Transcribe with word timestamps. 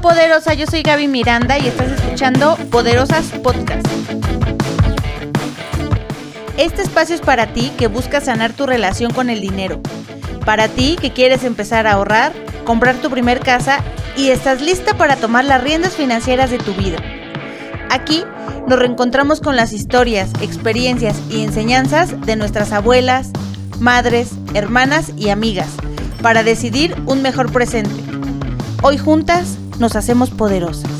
Poderosa, 0.00 0.54
yo 0.54 0.66
soy 0.66 0.82
Gaby 0.82 1.08
Miranda 1.08 1.58
y 1.58 1.66
estás 1.66 1.90
escuchando 1.90 2.56
Poderosas 2.70 3.26
Podcast. 3.42 3.86
Este 6.56 6.82
espacio 6.82 7.16
es 7.16 7.20
para 7.20 7.52
ti 7.52 7.72
que 7.76 7.88
buscas 7.88 8.24
sanar 8.26 8.52
tu 8.52 8.66
relación 8.66 9.12
con 9.12 9.28
el 9.28 9.40
dinero. 9.40 9.80
Para 10.44 10.68
ti 10.68 10.96
que 11.00 11.12
quieres 11.12 11.42
empezar 11.42 11.86
a 11.86 11.92
ahorrar, 11.92 12.32
comprar 12.64 12.96
tu 12.96 13.10
primer 13.10 13.40
casa 13.40 13.82
y 14.16 14.30
estás 14.30 14.60
lista 14.60 14.96
para 14.96 15.16
tomar 15.16 15.44
las 15.44 15.62
riendas 15.62 15.94
financieras 15.94 16.50
de 16.50 16.58
tu 16.58 16.74
vida. 16.74 16.98
Aquí 17.90 18.24
nos 18.68 18.78
reencontramos 18.78 19.40
con 19.40 19.56
las 19.56 19.72
historias, 19.72 20.30
experiencias 20.40 21.16
y 21.28 21.42
enseñanzas 21.42 22.20
de 22.24 22.36
nuestras 22.36 22.72
abuelas, 22.72 23.30
madres, 23.80 24.30
hermanas 24.54 25.12
y 25.16 25.30
amigas 25.30 25.68
para 26.22 26.42
decidir 26.42 26.94
un 27.06 27.22
mejor 27.22 27.50
presente. 27.52 28.02
Hoy 28.82 28.96
juntas 28.96 29.57
nos 29.78 29.94
hacemos 29.94 30.30
poderosas. 30.30 30.90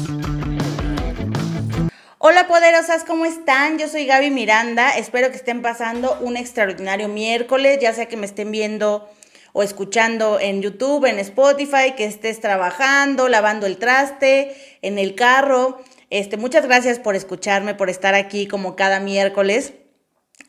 Hola 2.19 2.47
poderosas, 2.47 3.05
¿cómo 3.05 3.25
están? 3.25 3.79
Yo 3.79 3.89
soy 3.89 4.07
Gaby 4.07 4.31
Miranda, 4.31 4.91
espero 4.91 5.31
que 5.31 5.37
estén 5.37 5.63
pasando 5.63 6.17
un 6.21 6.37
extraordinario 6.37 7.09
miércoles, 7.09 7.79
ya 7.81 7.93
sea 7.93 8.07
que 8.07 8.17
me 8.17 8.27
estén 8.27 8.51
viendo 8.53 9.09
o 9.53 9.63
escuchando 9.63 10.39
en 10.41 10.63
YouTube, 10.63 11.07
en 11.07 11.19
Spotify, 11.19 11.95
que 11.97 12.05
estés 12.05 12.41
trabajando, 12.41 13.29
lavando 13.29 13.67
el 13.67 13.79
traste, 13.79 14.55
en 14.83 14.99
el 14.99 15.15
carro. 15.15 15.81
Este, 16.11 16.37
muchas 16.37 16.67
gracias 16.67 16.99
por 16.99 17.17
escucharme, 17.17 17.75
por 17.75 17.91
estar 17.91 18.15
aquí 18.15 18.47
como 18.47 18.77
cada 18.77 19.01
miércoles. 19.01 19.73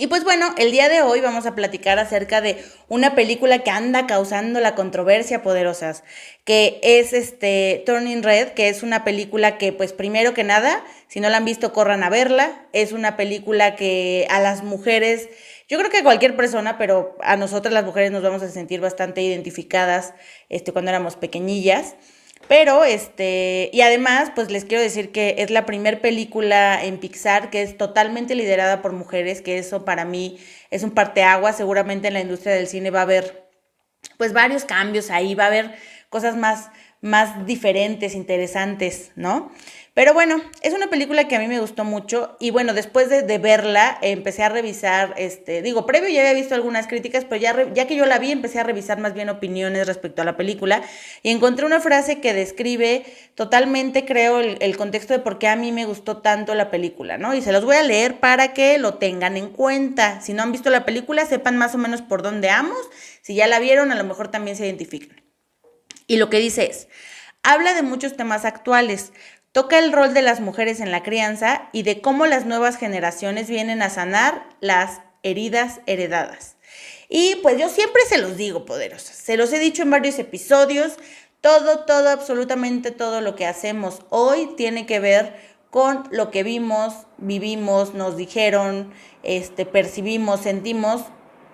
Y 0.01 0.07
pues 0.07 0.23
bueno, 0.23 0.55
el 0.57 0.71
día 0.71 0.87
de 0.87 1.01
hoy 1.01 1.19
vamos 1.19 1.45
a 1.45 1.55
platicar 1.55 1.99
acerca 1.99 2.39
de 2.39 2.63
una 2.87 3.15
película 3.15 3.59
que 3.59 3.69
anda 3.69 4.07
causando 4.07 4.61
la 4.61 4.73
controversia 4.73 5.43
poderosas, 5.43 6.05
que 6.45 6.79
es 6.83 7.11
este 7.11 7.83
Turning 7.85 8.23
Red, 8.23 8.53
que 8.53 8.69
es 8.69 8.81
una 8.81 9.03
película 9.03 9.57
que 9.57 9.73
pues 9.73 9.91
primero 9.91 10.33
que 10.33 10.45
nada, 10.45 10.85
si 11.09 11.19
no 11.19 11.27
la 11.29 11.35
han 11.35 11.43
visto 11.43 11.73
corran 11.73 12.01
a 12.03 12.09
verla, 12.09 12.65
es 12.71 12.93
una 12.93 13.17
película 13.17 13.75
que 13.75 14.25
a 14.29 14.39
las 14.39 14.63
mujeres, 14.63 15.27
yo 15.67 15.77
creo 15.77 15.91
que 15.91 15.97
a 15.97 16.03
cualquier 16.03 16.37
persona, 16.37 16.77
pero 16.77 17.17
a 17.21 17.35
nosotras 17.35 17.73
las 17.73 17.83
mujeres 17.83 18.09
nos 18.11 18.23
vamos 18.23 18.41
a 18.41 18.47
sentir 18.47 18.79
bastante 18.79 19.21
identificadas 19.21 20.13
este 20.47 20.71
cuando 20.71 20.91
éramos 20.91 21.17
pequeñillas. 21.17 21.95
Pero, 22.47 22.83
este, 22.83 23.69
y 23.73 23.81
además, 23.81 24.31
pues 24.33 24.49
les 24.49 24.65
quiero 24.65 24.81
decir 24.81 25.11
que 25.11 25.35
es 25.37 25.51
la 25.51 25.65
primer 25.65 26.01
película 26.01 26.83
en 26.83 26.97
Pixar 26.97 27.51
que 27.51 27.61
es 27.61 27.77
totalmente 27.77 28.33
liderada 28.33 28.81
por 28.81 28.91
mujeres, 28.93 29.41
que 29.41 29.59
eso 29.59 29.85
para 29.85 30.03
mí 30.05 30.39
es 30.71 30.83
un 30.83 30.91
parteaguas. 30.91 31.57
Seguramente 31.57 32.07
en 32.07 32.15
la 32.15 32.21
industria 32.21 32.53
del 32.53 32.67
cine 32.67 32.89
va 32.89 32.99
a 32.99 33.03
haber, 33.03 33.49
pues, 34.17 34.33
varios 34.33 34.65
cambios 34.65 35.11
ahí, 35.11 35.35
va 35.35 35.43
a 35.43 35.47
haber 35.47 35.75
cosas 36.09 36.35
más, 36.35 36.69
más 37.01 37.45
diferentes, 37.45 38.15
interesantes, 38.15 39.11
¿no? 39.15 39.51
Pero 39.99 40.13
bueno, 40.13 40.41
es 40.61 40.73
una 40.73 40.89
película 40.89 41.27
que 41.27 41.35
a 41.35 41.39
mí 41.39 41.47
me 41.47 41.59
gustó 41.59 41.83
mucho 41.83 42.37
y 42.39 42.51
bueno, 42.51 42.73
después 42.73 43.09
de, 43.09 43.37
verla 43.37 43.97
empecé 44.01 44.43
a 44.43 44.49
revisar, 44.49 45.13
este, 45.17 45.61
digo, 45.61 45.85
previo 45.85 46.07
ya 46.09 46.21
había 46.21 46.33
visto 46.33 46.55
algunas 46.55 46.87
críticas, 46.87 47.25
pero 47.25 47.41
ya, 47.41 47.73
ya 47.73 47.85
que 47.85 47.97
yo 47.97 48.05
la 48.05 48.17
vi 48.17 48.31
empecé 48.31 48.59
a 48.59 48.63
revisar 48.63 48.99
más 48.99 49.13
bien 49.13 49.27
opiniones 49.27 49.87
respecto 49.87 50.21
a 50.21 50.25
la 50.25 50.37
película 50.37 50.83
y 51.21 51.31
encontré 51.31 51.65
una 51.65 51.81
frase 51.81 52.21
que 52.21 52.33
describe 52.33 53.03
totalmente, 53.35 54.05
creo, 54.05 54.39
el, 54.39 54.57
el 54.61 54.77
contexto 54.77 55.13
de 55.13 55.19
por 55.19 55.37
qué 55.37 55.49
a 55.49 55.57
mí 55.57 55.73
me 55.73 55.85
gustó 55.85 56.17
tanto 56.17 56.55
la 56.55 56.71
película, 56.71 57.17
¿no? 57.17 57.33
Y 57.33 57.41
se 57.41 57.51
los 57.51 57.65
voy 57.65 57.75
a 57.75 57.83
leer 57.83 58.21
para 58.21 58.53
que 58.53 58.77
lo 58.77 58.93
tengan 58.93 59.35
en 59.35 59.49
cuenta. 59.49 60.21
Si 60.21 60.31
no 60.33 60.43
han 60.43 60.53
visto 60.53 60.69
la 60.69 60.85
película, 60.85 61.25
sepan 61.25 61.57
más 61.57 61.75
o 61.75 61.77
menos 61.77 62.01
por 62.01 62.21
dónde 62.21 62.47
vamos. 62.47 62.77
Si 63.21 63.35
ya 63.35 63.47
la 63.47 63.59
vieron, 63.59 63.91
a 63.91 63.95
lo 63.95 64.05
mejor 64.05 64.29
también 64.29 64.55
se 64.55 64.65
identifican. 64.65 65.28
Y 66.09 66.17
lo 66.17 66.29
que 66.29 66.39
dice 66.39 66.65
es, 66.65 66.89
habla 67.43 67.73
de 67.73 67.83
muchos 67.83 68.17
temas 68.17 68.43
actuales, 68.43 69.13
Toca 69.51 69.79
el 69.79 69.91
rol 69.91 70.13
de 70.13 70.21
las 70.21 70.41
mujeres 70.41 70.79
en 70.79 70.91
la 70.91 71.01
crianza 71.01 71.69
y 71.71 71.81
de 71.81 72.01
cómo 72.01 72.27
las 72.27 72.45
nuevas 72.45 72.77
generaciones 72.77 73.49
vienen 73.49 73.81
a 73.81 73.89
sanar 73.89 74.47
las 74.61 75.01
heridas 75.23 75.81
heredadas. 75.87 76.55
Y 77.09 77.35
pues 77.41 77.57
yo 77.57 77.67
siempre 77.67 78.03
se 78.07 78.19
los 78.19 78.37
digo, 78.37 78.65
poderosas, 78.65 79.15
se 79.15 79.37
los 79.37 79.51
he 79.51 79.57
dicho 79.57 79.81
en 79.81 79.89
varios 79.89 80.19
episodios, 80.19 80.97
todo, 81.41 81.79
todo, 81.85 82.09
absolutamente 82.09 82.91
todo 82.91 83.21
lo 83.21 83.35
que 83.35 83.47
hacemos 83.47 84.01
hoy 84.09 84.53
tiene 84.55 84.85
que 84.85 84.99
ver 84.99 85.35
con 85.71 86.07
lo 86.11 86.29
que 86.29 86.43
vimos, 86.43 86.93
vivimos, 87.17 87.95
nos 87.95 88.17
dijeron, 88.17 88.93
este, 89.23 89.65
percibimos, 89.65 90.41
sentimos 90.41 91.05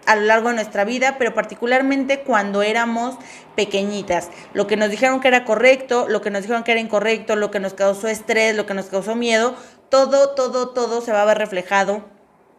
a 0.05 0.15
lo 0.15 0.23
largo 0.23 0.49
de 0.49 0.55
nuestra 0.55 0.85
vida, 0.85 1.17
pero 1.17 1.33
particularmente 1.33 2.21
cuando 2.21 2.61
éramos 2.61 3.15
pequeñitas. 3.55 4.29
Lo 4.53 4.67
que 4.67 4.77
nos 4.77 4.89
dijeron 4.89 5.19
que 5.19 5.27
era 5.27 5.45
correcto, 5.45 6.07
lo 6.07 6.21
que 6.21 6.29
nos 6.29 6.41
dijeron 6.41 6.63
que 6.63 6.71
era 6.71 6.81
incorrecto, 6.81 7.35
lo 7.35 7.51
que 7.51 7.59
nos 7.59 7.73
causó 7.73 8.07
estrés, 8.07 8.55
lo 8.55 8.65
que 8.65 8.73
nos 8.73 8.85
causó 8.85 9.15
miedo, 9.15 9.55
todo, 9.89 10.31
todo, 10.35 10.69
todo 10.69 11.01
se 11.01 11.11
va 11.11 11.21
a 11.21 11.25
ver 11.25 11.37
reflejado 11.37 12.03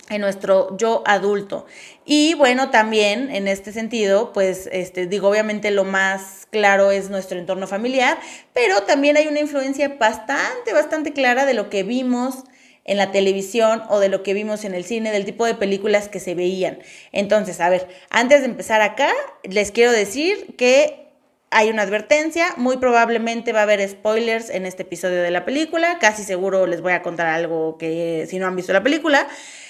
en 0.08 0.20
nuestro 0.20 0.76
yo 0.76 1.02
adulto. 1.06 1.66
Y 2.04 2.34
bueno, 2.34 2.70
también 2.70 3.30
en 3.30 3.48
este 3.48 3.72
sentido, 3.72 4.32
pues 4.32 4.68
este, 4.72 5.06
digo, 5.06 5.28
obviamente 5.28 5.70
lo 5.70 5.84
más 5.84 6.46
claro 6.50 6.90
es 6.90 7.10
nuestro 7.10 7.38
entorno 7.38 7.66
familiar, 7.66 8.18
pero 8.52 8.82
también 8.82 9.16
hay 9.16 9.26
una 9.26 9.40
influencia 9.40 9.96
bastante, 9.98 10.72
bastante 10.72 11.12
clara 11.12 11.44
de 11.44 11.54
lo 11.54 11.70
que 11.70 11.82
vimos 11.82 12.44
en 12.86 12.96
la 12.96 13.10
televisión 13.10 13.82
o 13.88 13.98
de 14.00 14.08
lo 14.08 14.22
que 14.22 14.32
vimos 14.32 14.64
en 14.64 14.74
el 14.74 14.84
cine, 14.84 15.10
del 15.10 15.24
tipo 15.24 15.44
de 15.44 15.54
películas 15.54 16.08
que 16.08 16.20
se 16.20 16.34
veían. 16.34 16.78
Entonces, 17.12 17.60
a 17.60 17.68
ver, 17.68 17.88
antes 18.10 18.40
de 18.40 18.46
empezar 18.46 18.80
acá, 18.80 19.12
les 19.42 19.72
quiero 19.72 19.92
decir 19.92 20.54
que 20.56 21.06
hay 21.50 21.68
una 21.70 21.82
advertencia, 21.82 22.54
muy 22.56 22.76
probablemente 22.78 23.52
va 23.52 23.60
a 23.60 23.62
haber 23.62 23.86
spoilers 23.88 24.50
en 24.50 24.66
este 24.66 24.82
episodio 24.82 25.22
de 25.22 25.30
la 25.30 25.44
película, 25.44 25.98
casi 26.00 26.22
seguro 26.22 26.66
les 26.66 26.80
voy 26.80 26.92
a 26.92 27.02
contar 27.02 27.26
algo 27.26 27.76
que 27.78 28.26
si 28.28 28.38
no 28.38 28.46
han 28.46 28.56
visto 28.56 28.72
la 28.72 28.82
película. 28.82 29.28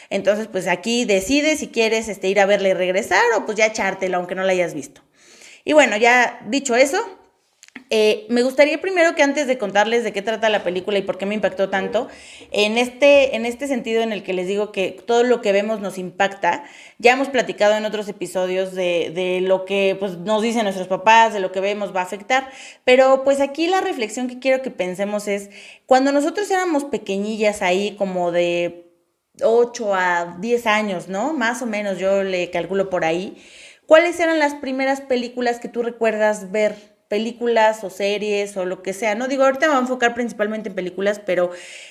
Entonces, 0.09 0.47
pues 0.47 0.69
aquí 0.69 1.04
decide 1.04 1.56
si 1.56 1.69
quieres 1.69 2.09
este, 2.09 2.28
ir 2.28 2.38
a 2.41 2.47
verla 2.47 2.69
y 2.69 2.75
regresar 2.75 3.22
o 3.37 3.44
pues 3.44 3.59
ya 3.59 3.66
echártela 3.66 4.19
aunque 4.19 4.34
no 4.34 4.44
la 4.44 4.53
hayas 4.53 4.72
visto. 4.72 5.03
Y 5.65 5.72
bueno, 5.72 5.97
ya 5.97 6.41
dicho 6.47 6.77
eso, 6.77 7.04
eh, 7.88 8.26
me 8.30 8.42
gustaría 8.42 8.80
primero 8.80 9.14
que 9.14 9.22
antes 9.22 9.47
de 9.47 9.58
contarles 9.58 10.02
de 10.02 10.12
qué 10.12 10.20
trata 10.20 10.48
la 10.48 10.64
película 10.64 10.98
y 10.98 11.02
por 11.02 11.19
qué 11.19 11.26
me 11.26 11.36
impactó 11.36 11.70
tanto, 11.70 12.08
en 12.50 12.78
este, 12.78 13.36
en 13.36 13.47
este 13.47 13.69
sentido 13.69 14.02
en 14.02 14.12
el 14.12 14.24
que 14.24 14.32
les 14.32 14.48
digo 14.48 14.72
que 14.72 14.91
todo 15.06 15.22
lo 15.22 15.41
que 15.41 15.52
vemos 15.52 15.80
nos 15.80 15.97
impacta, 15.97 16.64
ya 16.98 17.12
hemos 17.12 17.28
platicado 17.28 17.74
en 17.76 17.84
otros 17.84 18.08
episodios 18.08 18.74
de, 18.74 19.41
lo 19.42 19.64
que 19.64 19.97
pues, 20.00 20.19
nos 20.19 20.42
dicen 20.42 20.64
nuestros 20.64 20.88
papás, 20.88 21.32
de 21.32 21.41
lo 21.41 21.52
que 21.52 21.60
vemos 21.60 21.94
va 21.94 22.00
a 22.00 22.04
afectar, 22.04 22.50
pero 22.84 23.22
pues 23.22 23.41
aquí 23.41 23.69
la 23.69 23.80
reflexión 23.80 24.26
que 24.26 24.41
quiero 24.41 24.62
que 24.62 24.70
pensemos 24.72 25.28
es, 25.28 25.50
cuando 25.86 26.10
nosotros 26.10 26.50
éramos 26.50 26.84
pequeñillas 26.84 27.62
ahí 27.62 27.94
como 27.97 28.32
de 28.32 28.91
8 29.42 29.94
a 29.94 30.36
10 30.41 30.66
años, 30.66 31.08
¿no? 31.08 31.32
Más 31.34 31.62
o 31.62 31.66
menos 31.66 31.98
yo 31.98 32.24
le 32.24 32.50
calculo 32.50 32.91
por 32.91 33.04
ahí, 33.04 33.36
¿cuáles 33.86 34.18
eran 34.18 34.41
las 34.41 34.54
primeras 34.54 35.03
películas 35.03 35.60
que 35.60 35.68
tú 35.68 35.82
recuerdas 35.82 36.50
ver? 36.50 36.96
Películas 37.09 37.84
o 37.84 37.91
series 37.91 38.56
o 38.56 38.65
lo 38.65 38.83
que 38.83 38.93
sea. 38.93 39.15
No 39.15 39.28
digo, 39.28 39.44
ahorita 39.44 39.67
me 39.67 39.72
voy 39.72 39.78
a 39.78 39.81
enfocar 39.83 40.15
principalmente 40.15 40.69
en 40.69 40.75
películas, 40.75 41.21
pero 41.25 41.50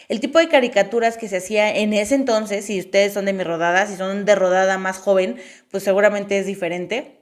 el 0.09 0.19
tipo 0.19 0.39
de 0.39 0.49
caricaturas 0.49 1.17
que 1.17 1.27
se 1.27 1.37
hacía 1.37 1.75
en 1.75 1.93
ese 1.93 2.15
entonces, 2.15 2.65
si 2.65 2.79
ustedes 2.79 3.13
son 3.13 3.25
de 3.25 3.33
mi 3.33 3.43
rodada, 3.43 3.87
si 3.87 3.95
son 3.95 4.25
de 4.25 4.35
rodada 4.35 4.77
más 4.77 4.97
joven, 4.97 5.37
pues 5.71 5.83
seguramente 5.83 6.37
es 6.37 6.45
diferente. 6.45 7.19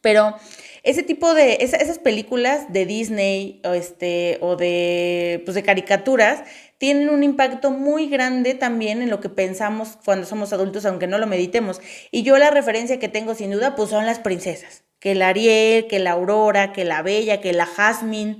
Pero 0.00 0.36
ese 0.84 1.02
tipo 1.02 1.34
de, 1.34 1.58
esas 1.60 1.98
películas 1.98 2.72
de 2.72 2.86
Disney 2.86 3.60
o, 3.64 3.74
este, 3.74 4.38
o 4.40 4.56
de, 4.56 5.42
pues 5.44 5.56
de 5.56 5.64
caricaturas 5.64 6.44
tienen 6.78 7.08
un 7.10 7.24
impacto 7.24 7.72
muy 7.72 8.08
grande 8.08 8.54
también 8.54 9.02
en 9.02 9.10
lo 9.10 9.20
que 9.20 9.28
pensamos 9.28 9.98
cuando 10.04 10.24
somos 10.26 10.52
adultos, 10.52 10.86
aunque 10.86 11.08
no 11.08 11.18
lo 11.18 11.26
meditemos. 11.26 11.80
Y 12.12 12.22
yo 12.22 12.38
la 12.38 12.50
referencia 12.50 13.00
que 13.00 13.08
tengo 13.08 13.34
sin 13.34 13.50
duda, 13.50 13.74
pues 13.74 13.90
son 13.90 14.06
las 14.06 14.20
princesas 14.20 14.87
que 15.00 15.14
la 15.14 15.28
Ariel, 15.28 15.86
que 15.86 15.98
la 15.98 16.12
Aurora, 16.12 16.72
que 16.72 16.84
la 16.84 17.02
Bella, 17.02 17.40
que 17.40 17.52
la 17.52 17.66
Jasmine. 17.66 18.38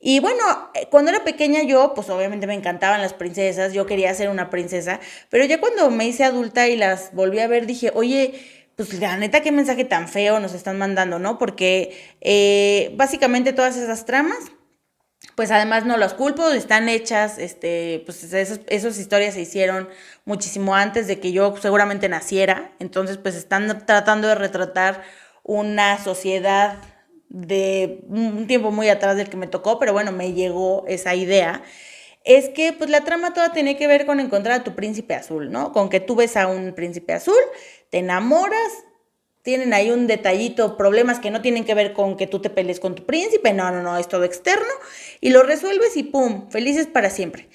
Y 0.00 0.20
bueno, 0.20 0.70
eh, 0.74 0.86
cuando 0.90 1.10
era 1.10 1.24
pequeña 1.24 1.62
yo, 1.62 1.92
pues 1.94 2.08
obviamente 2.10 2.46
me 2.46 2.54
encantaban 2.54 3.02
las 3.02 3.14
princesas, 3.14 3.72
yo 3.72 3.86
quería 3.86 4.14
ser 4.14 4.28
una 4.28 4.50
princesa, 4.50 5.00
pero 5.28 5.44
ya 5.44 5.58
cuando 5.60 5.90
me 5.90 6.06
hice 6.06 6.24
adulta 6.24 6.68
y 6.68 6.76
las 6.76 7.12
volví 7.14 7.40
a 7.40 7.48
ver, 7.48 7.66
dije, 7.66 7.90
oye, 7.94 8.34
pues 8.76 8.94
la 8.94 9.16
neta, 9.16 9.40
qué 9.42 9.50
mensaje 9.50 9.84
tan 9.84 10.08
feo 10.08 10.38
nos 10.38 10.54
están 10.54 10.78
mandando, 10.78 11.18
¿no? 11.18 11.36
Porque 11.36 11.98
eh, 12.20 12.92
básicamente 12.96 13.52
todas 13.52 13.76
esas 13.76 14.04
tramas, 14.04 14.38
pues 15.34 15.50
además 15.50 15.84
no 15.84 15.96
las 15.96 16.14
culpo, 16.14 16.48
están 16.50 16.88
hechas, 16.88 17.38
este, 17.38 18.02
pues 18.06 18.22
esas, 18.22 18.60
esas 18.68 18.98
historias 18.98 19.34
se 19.34 19.40
hicieron 19.40 19.88
muchísimo 20.24 20.76
antes 20.76 21.08
de 21.08 21.18
que 21.18 21.32
yo 21.32 21.56
seguramente 21.60 22.08
naciera, 22.08 22.72
entonces 22.78 23.18
pues 23.18 23.34
están 23.34 23.84
tratando 23.84 24.28
de 24.28 24.36
retratar 24.36 25.02
una 25.48 25.96
sociedad 26.04 26.76
de 27.30 28.04
un 28.06 28.46
tiempo 28.46 28.70
muy 28.70 28.90
atrás 28.90 29.16
del 29.16 29.30
que 29.30 29.38
me 29.38 29.46
tocó, 29.46 29.78
pero 29.78 29.94
bueno, 29.94 30.12
me 30.12 30.34
llegó 30.34 30.84
esa 30.86 31.14
idea, 31.14 31.62
es 32.24 32.50
que 32.50 32.74
pues 32.74 32.90
la 32.90 33.02
trama 33.04 33.32
toda 33.32 33.52
tiene 33.52 33.78
que 33.78 33.86
ver 33.86 34.04
con 34.04 34.20
encontrar 34.20 34.60
a 34.60 34.64
tu 34.64 34.74
príncipe 34.74 35.14
azul, 35.14 35.50
¿no? 35.50 35.72
Con 35.72 35.88
que 35.88 36.00
tú 36.00 36.16
ves 36.16 36.36
a 36.36 36.48
un 36.48 36.74
príncipe 36.74 37.14
azul, 37.14 37.40
te 37.88 37.98
enamoras, 37.98 38.84
tienen 39.42 39.72
ahí 39.72 39.90
un 39.90 40.06
detallito, 40.06 40.76
problemas 40.76 41.18
que 41.18 41.30
no 41.30 41.40
tienen 41.40 41.64
que 41.64 41.72
ver 41.72 41.94
con 41.94 42.18
que 42.18 42.26
tú 42.26 42.40
te 42.40 42.50
pelees 42.50 42.78
con 42.78 42.94
tu 42.94 43.06
príncipe, 43.06 43.54
no, 43.54 43.70
no, 43.70 43.82
no, 43.82 43.96
es 43.96 44.06
todo 44.06 44.24
externo 44.24 44.68
y 45.22 45.30
lo 45.30 45.42
resuelves 45.42 45.96
y 45.96 46.02
¡pum! 46.02 46.50
Felices 46.50 46.86
para 46.86 47.08
siempre. 47.08 47.48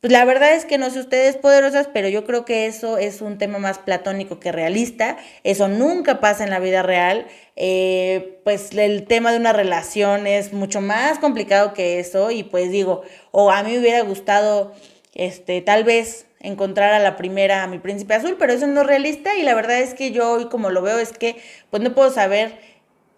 Pues 0.00 0.12
la 0.12 0.24
verdad 0.24 0.54
es 0.54 0.64
que 0.64 0.78
no 0.78 0.90
sé 0.90 1.00
ustedes 1.00 1.36
poderosas, 1.36 1.88
pero 1.92 2.08
yo 2.08 2.24
creo 2.24 2.44
que 2.44 2.66
eso 2.66 2.98
es 2.98 3.20
un 3.20 3.36
tema 3.36 3.58
más 3.58 3.78
platónico 3.78 4.38
que 4.38 4.52
realista. 4.52 5.16
Eso 5.42 5.66
nunca 5.66 6.20
pasa 6.20 6.44
en 6.44 6.50
la 6.50 6.60
vida 6.60 6.84
real. 6.84 7.26
Eh, 7.56 8.40
pues 8.44 8.72
el 8.74 9.08
tema 9.08 9.32
de 9.32 9.38
una 9.38 9.52
relación 9.52 10.28
es 10.28 10.52
mucho 10.52 10.80
más 10.80 11.18
complicado 11.18 11.74
que 11.74 11.98
eso. 11.98 12.30
Y 12.30 12.44
pues 12.44 12.70
digo, 12.70 13.02
o 13.32 13.50
a 13.50 13.64
mí 13.64 13.72
me 13.72 13.80
hubiera 13.80 14.02
gustado, 14.02 14.72
este, 15.14 15.62
tal 15.62 15.82
vez 15.82 16.26
encontrar 16.38 16.92
a 16.94 17.00
la 17.00 17.16
primera, 17.16 17.64
a 17.64 17.66
mi 17.66 17.80
príncipe 17.80 18.14
azul, 18.14 18.36
pero 18.38 18.52
eso 18.52 18.68
no 18.68 18.82
es 18.82 18.86
realista. 18.86 19.36
Y 19.36 19.42
la 19.42 19.56
verdad 19.56 19.80
es 19.80 19.94
que 19.94 20.12
yo 20.12 20.30
hoy 20.30 20.48
como 20.48 20.70
lo 20.70 20.80
veo 20.80 21.00
es 21.00 21.12
que 21.12 21.38
pues 21.70 21.82
no 21.82 21.92
puedo 21.92 22.12
saber 22.12 22.52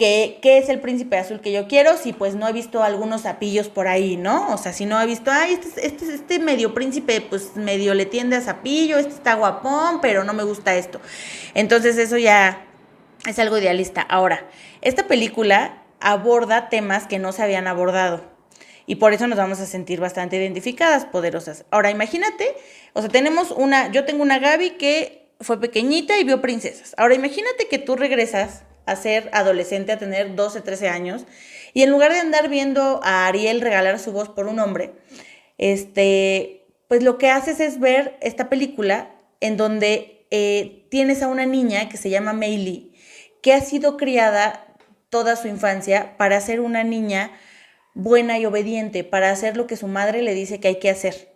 qué, 0.01 0.41
es 0.43 0.71
el 0.71 0.81
príncipe 0.81 1.19
azul 1.19 1.41
que 1.41 1.53
yo 1.53 1.69
quiero 1.69 1.99
si 1.99 2.15
pues 2.15 2.35
no 2.35 2.49
he 2.49 2.53
visto 2.53 2.83
algunos 2.83 3.23
sapillos 3.23 3.69
por 3.69 3.87
ahí, 3.87 4.17
¿no? 4.17 4.53
O 4.55 4.57
sea, 4.57 4.73
si 4.73 4.87
no 4.87 5.01
he 5.01 5.05
visto, 5.05 5.31
ay, 5.31 5.53
este, 5.53 5.87
este, 5.87 6.15
este 6.15 6.39
medio 6.39 6.73
príncipe 6.73 7.21
pues 7.21 7.55
medio 7.55 7.93
le 7.93 8.07
tiende 8.07 8.37
a 8.37 8.41
sapillo, 8.41 8.99
este 8.99 9.13
está 9.13 9.35
guapón, 9.35 10.01
pero 10.01 10.25
no 10.25 10.33
me 10.33 10.43
gusta 10.43 10.75
esto. 10.75 11.01
Entonces 11.53 11.99
eso 11.99 12.17
ya 12.17 12.65
es 13.27 13.39
algo 13.39 13.59
idealista. 13.59 14.01
Ahora, 14.01 14.49
esta 14.81 15.07
película 15.07 15.83
aborda 16.01 16.71
temas 16.71 17.07
que 17.07 17.19
no 17.19 17.33
se 17.33 17.43
habían 17.43 17.67
abordado. 17.67 18.25
Y 18.87 18.97
por 18.97 19.13
eso 19.13 19.27
nos 19.27 19.37
vamos 19.37 19.61
a 19.61 19.67
sentir 19.67 20.01
bastante 20.01 20.37
identificadas, 20.37 21.05
poderosas. 21.05 21.67
Ahora, 21.71 21.91
imagínate, 21.91 22.57
o 22.95 23.03
sea, 23.03 23.11
tenemos 23.11 23.51
una, 23.51 23.93
yo 23.93 24.07
tengo 24.07 24.23
una 24.23 24.39
Gaby 24.39 24.71
que 24.71 25.29
fue 25.41 25.61
pequeñita 25.61 26.19
y 26.19 26.25
vio 26.25 26.41
princesas. 26.41 26.95
Ahora, 26.97 27.15
imagínate 27.15 27.69
que 27.69 27.79
tú 27.79 27.97
regresas 27.97 28.65
a 28.87 28.97
ser 28.97 29.31
adolescente, 29.33 29.93
a 29.93 29.99
tener 29.99 30.35
12, 30.35 30.61
13 30.61 30.89
años, 30.89 31.27
y 31.73 31.83
en 31.83 31.91
lugar 31.91 32.13
de 32.13 32.19
andar 32.19 32.49
viendo 32.49 33.01
a 33.03 33.27
Ariel 33.27 33.61
regalar 33.61 33.99
su 33.99 34.13
voz 34.13 34.29
por 34.29 34.47
un 34.47 34.59
hombre, 34.59 34.93
este, 35.59 36.67
pues 36.89 37.03
lo 37.03 37.19
que 37.19 37.31
haces 37.31 37.61
es 37.61 37.79
ver 37.79 38.17
esta 38.21 38.49
película 38.49 39.11
en 39.41 39.57
donde 39.57 40.27
eh, 40.31 40.87
tienes 40.91 41.23
a 41.23 41.29
una 41.29 41.47
niña 41.47 41.89
que 41.89 41.97
se 41.97 42.11
llama 42.11 42.33
Meili, 42.33 42.95
que 43.43 43.53
ha 43.53 43.61
sido 43.61 43.97
criada 43.97 44.67
toda 45.09 45.37
su 45.37 45.49
infancia 45.49 46.17
para 46.17 46.41
ser 46.41 46.61
una 46.61 46.85
niña 46.85 47.33
buena 47.95 48.39
y 48.39 48.47
obediente, 48.47 49.05
para 49.05 49.31
hacer 49.31 49.57
lo 49.57 49.67
que 49.67 49.77
su 49.77 49.89
madre 49.89 50.23
le 50.23 50.35
dice 50.35 50.61
que 50.61 50.69
hay 50.69 50.79
que 50.79 50.91
hacer. 50.91 51.31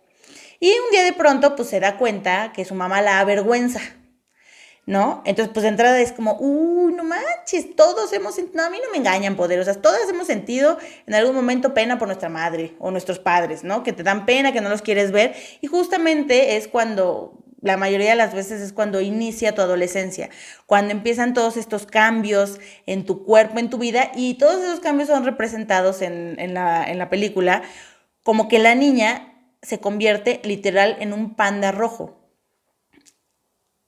Y 0.59 0.69
un 0.69 0.91
día 0.91 1.03
de 1.03 1.13
pronto, 1.13 1.55
pues 1.55 1.69
se 1.69 1.79
da 1.79 1.97
cuenta 1.97 2.53
que 2.53 2.65
su 2.65 2.75
mamá 2.75 3.01
la 3.01 3.19
avergüenza, 3.19 3.81
¿no? 4.85 5.23
Entonces, 5.25 5.51
pues 5.51 5.63
de 5.63 5.69
entrada 5.69 5.99
es 5.99 6.11
como, 6.11 6.37
uy, 6.39 6.93
no 6.93 7.03
manches, 7.03 7.75
todos 7.75 8.13
hemos 8.13 8.35
sentido, 8.35 8.61
no, 8.61 8.67
a 8.67 8.69
mí 8.69 8.77
no 8.83 8.91
me 8.91 8.97
engañan 8.97 9.35
poderosas, 9.35 9.81
todas 9.81 10.07
hemos 10.09 10.27
sentido 10.27 10.77
en 11.07 11.15
algún 11.15 11.35
momento 11.35 11.73
pena 11.73 11.97
por 11.97 12.07
nuestra 12.07 12.29
madre 12.29 12.75
o 12.79 12.91
nuestros 12.91 13.17
padres, 13.17 13.63
¿no? 13.63 13.83
Que 13.83 13.93
te 13.93 14.03
dan 14.03 14.25
pena, 14.25 14.51
que 14.51 14.61
no 14.61 14.69
los 14.69 14.81
quieres 14.81 15.11
ver, 15.11 15.35
y 15.61 15.67
justamente 15.67 16.57
es 16.57 16.67
cuando, 16.67 17.43
la 17.61 17.77
mayoría 17.77 18.11
de 18.11 18.15
las 18.15 18.35
veces 18.35 18.61
es 18.61 18.73
cuando 18.73 19.01
inicia 19.01 19.55
tu 19.55 19.61
adolescencia, 19.61 20.29
cuando 20.67 20.91
empiezan 20.91 21.33
todos 21.33 21.57
estos 21.57 21.87
cambios 21.87 22.59
en 22.85 23.05
tu 23.05 23.25
cuerpo, 23.25 23.57
en 23.57 23.71
tu 23.71 23.79
vida, 23.79 24.11
y 24.15 24.35
todos 24.35 24.63
esos 24.63 24.81
cambios 24.81 25.09
son 25.09 25.25
representados 25.25 26.03
en, 26.03 26.39
en, 26.39 26.53
la, 26.53 26.83
en 26.83 26.99
la 26.99 27.09
película 27.09 27.63
como 28.21 28.47
que 28.47 28.59
la 28.59 28.75
niña 28.75 29.33
se 29.61 29.79
convierte 29.79 30.41
literal 30.43 30.97
en 30.99 31.11
un 31.11 31.35
panda 31.35 31.71
rojo 31.71 32.24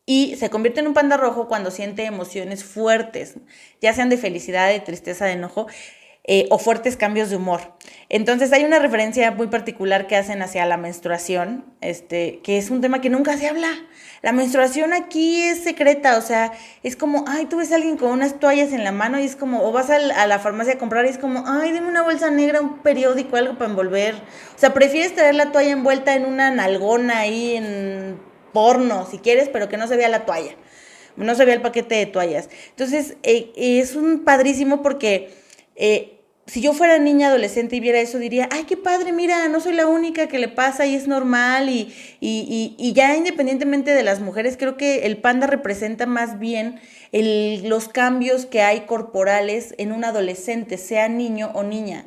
y 0.09 0.37
se 0.37 0.49
convierte 0.49 0.79
en 0.79 0.87
un 0.87 0.93
panda 0.93 1.17
rojo 1.17 1.47
cuando 1.47 1.69
siente 1.69 2.05
emociones 2.05 2.63
fuertes, 2.63 3.35
ya 3.81 3.93
sean 3.93 4.09
de 4.09 4.17
felicidad, 4.17 4.69
de 4.69 4.79
tristeza, 4.79 5.25
de 5.25 5.33
enojo. 5.33 5.67
Eh, 6.29 6.45
o 6.49 6.57
fuertes 6.57 6.97
cambios 6.97 7.29
de 7.29 7.37
humor. 7.37 7.61
Entonces 8.09 8.51
hay 8.51 8.65
una 8.65 8.79
referencia 8.79 9.31
muy 9.31 9.47
particular 9.47 10.07
que 10.07 10.17
hacen 10.17 10.41
hacia 10.41 10.65
la 10.65 10.75
menstruación, 10.75 11.63
este, 11.79 12.41
que 12.43 12.57
es 12.57 12.69
un 12.69 12.81
tema 12.81 12.99
que 12.99 13.09
nunca 13.09 13.37
se 13.37 13.47
habla. 13.47 13.69
La 14.21 14.33
menstruación 14.33 14.91
aquí 14.91 15.41
es 15.43 15.63
secreta, 15.63 16.17
o 16.17 16.21
sea, 16.21 16.51
es 16.83 16.97
como, 16.97 17.23
ay, 17.29 17.45
tú 17.45 17.59
ves 17.59 17.71
a 17.71 17.75
alguien 17.75 17.95
con 17.95 18.11
unas 18.11 18.41
toallas 18.41 18.73
en 18.73 18.83
la 18.83 18.91
mano 18.91 19.21
y 19.21 19.23
es 19.23 19.37
como, 19.37 19.63
o 19.63 19.71
vas 19.71 19.89
a, 19.89 19.99
la 19.99 20.39
farmacia 20.39 20.73
a 20.73 20.77
comprar 20.77 21.05
y 21.05 21.09
es 21.09 21.17
como, 21.17 21.45
ay, 21.47 21.71
dime 21.71 21.87
una 21.87 22.01
bolsa 22.01 22.29
negra, 22.29 22.59
un 22.59 22.79
periódico, 22.79 23.37
algo 23.37 23.57
para 23.57 23.69
envolver. 23.69 24.15
O 24.15 24.59
sea, 24.59 24.73
prefieres 24.73 25.15
traer 25.15 25.35
la 25.35 25.53
toalla 25.53 25.71
envuelta 25.71 26.13
en 26.13 26.25
una 26.25 26.51
nalgona 26.51 27.19
ahí 27.19 27.55
en 27.55 28.19
porno, 28.53 29.07
si 29.09 29.19
quieres, 29.19 29.49
pero 29.49 29.69
que 29.69 29.77
no 29.77 29.87
se 29.87 29.97
vea 29.97 30.09
la 30.09 30.25
toalla, 30.25 30.55
no 31.15 31.35
se 31.35 31.45
vea 31.45 31.55
el 31.55 31.61
paquete 31.61 31.95
de 31.95 32.05
toallas. 32.05 32.49
Entonces, 32.69 33.17
eh, 33.23 33.51
es 33.55 33.95
un 33.95 34.23
padrísimo 34.23 34.81
porque 34.81 35.31
eh, 35.75 36.17
si 36.47 36.61
yo 36.61 36.73
fuera 36.73 36.97
niña 36.97 37.27
adolescente 37.27 37.75
y 37.75 37.81
viera 37.81 37.99
eso, 37.99 38.19
diría, 38.19 38.47
ay, 38.51 38.63
qué 38.63 38.77
padre, 38.77 39.11
mira, 39.11 39.49
no 39.49 39.59
soy 39.59 39.73
la 39.73 39.85
única 39.85 40.27
que 40.27 40.39
le 40.39 40.47
pasa 40.47 40.85
y 40.85 40.95
es 40.95 41.07
normal. 41.07 41.69
Y, 41.69 41.93
y, 42.21 42.75
y, 42.77 42.93
ya 42.93 43.15
independientemente 43.17 43.93
de 43.93 44.03
las 44.03 44.21
mujeres, 44.21 44.55
creo 44.57 44.77
que 44.77 45.05
el 45.05 45.17
panda 45.17 45.45
representa 45.45 46.05
más 46.05 46.39
bien 46.39 46.79
el, 47.11 47.67
los 47.67 47.89
cambios 47.89 48.45
que 48.45 48.61
hay 48.61 48.81
corporales 48.81 49.75
en 49.77 49.91
un 49.91 50.05
adolescente, 50.05 50.77
sea 50.77 51.09
niño 51.09 51.51
o 51.53 51.63
niña. 51.63 52.05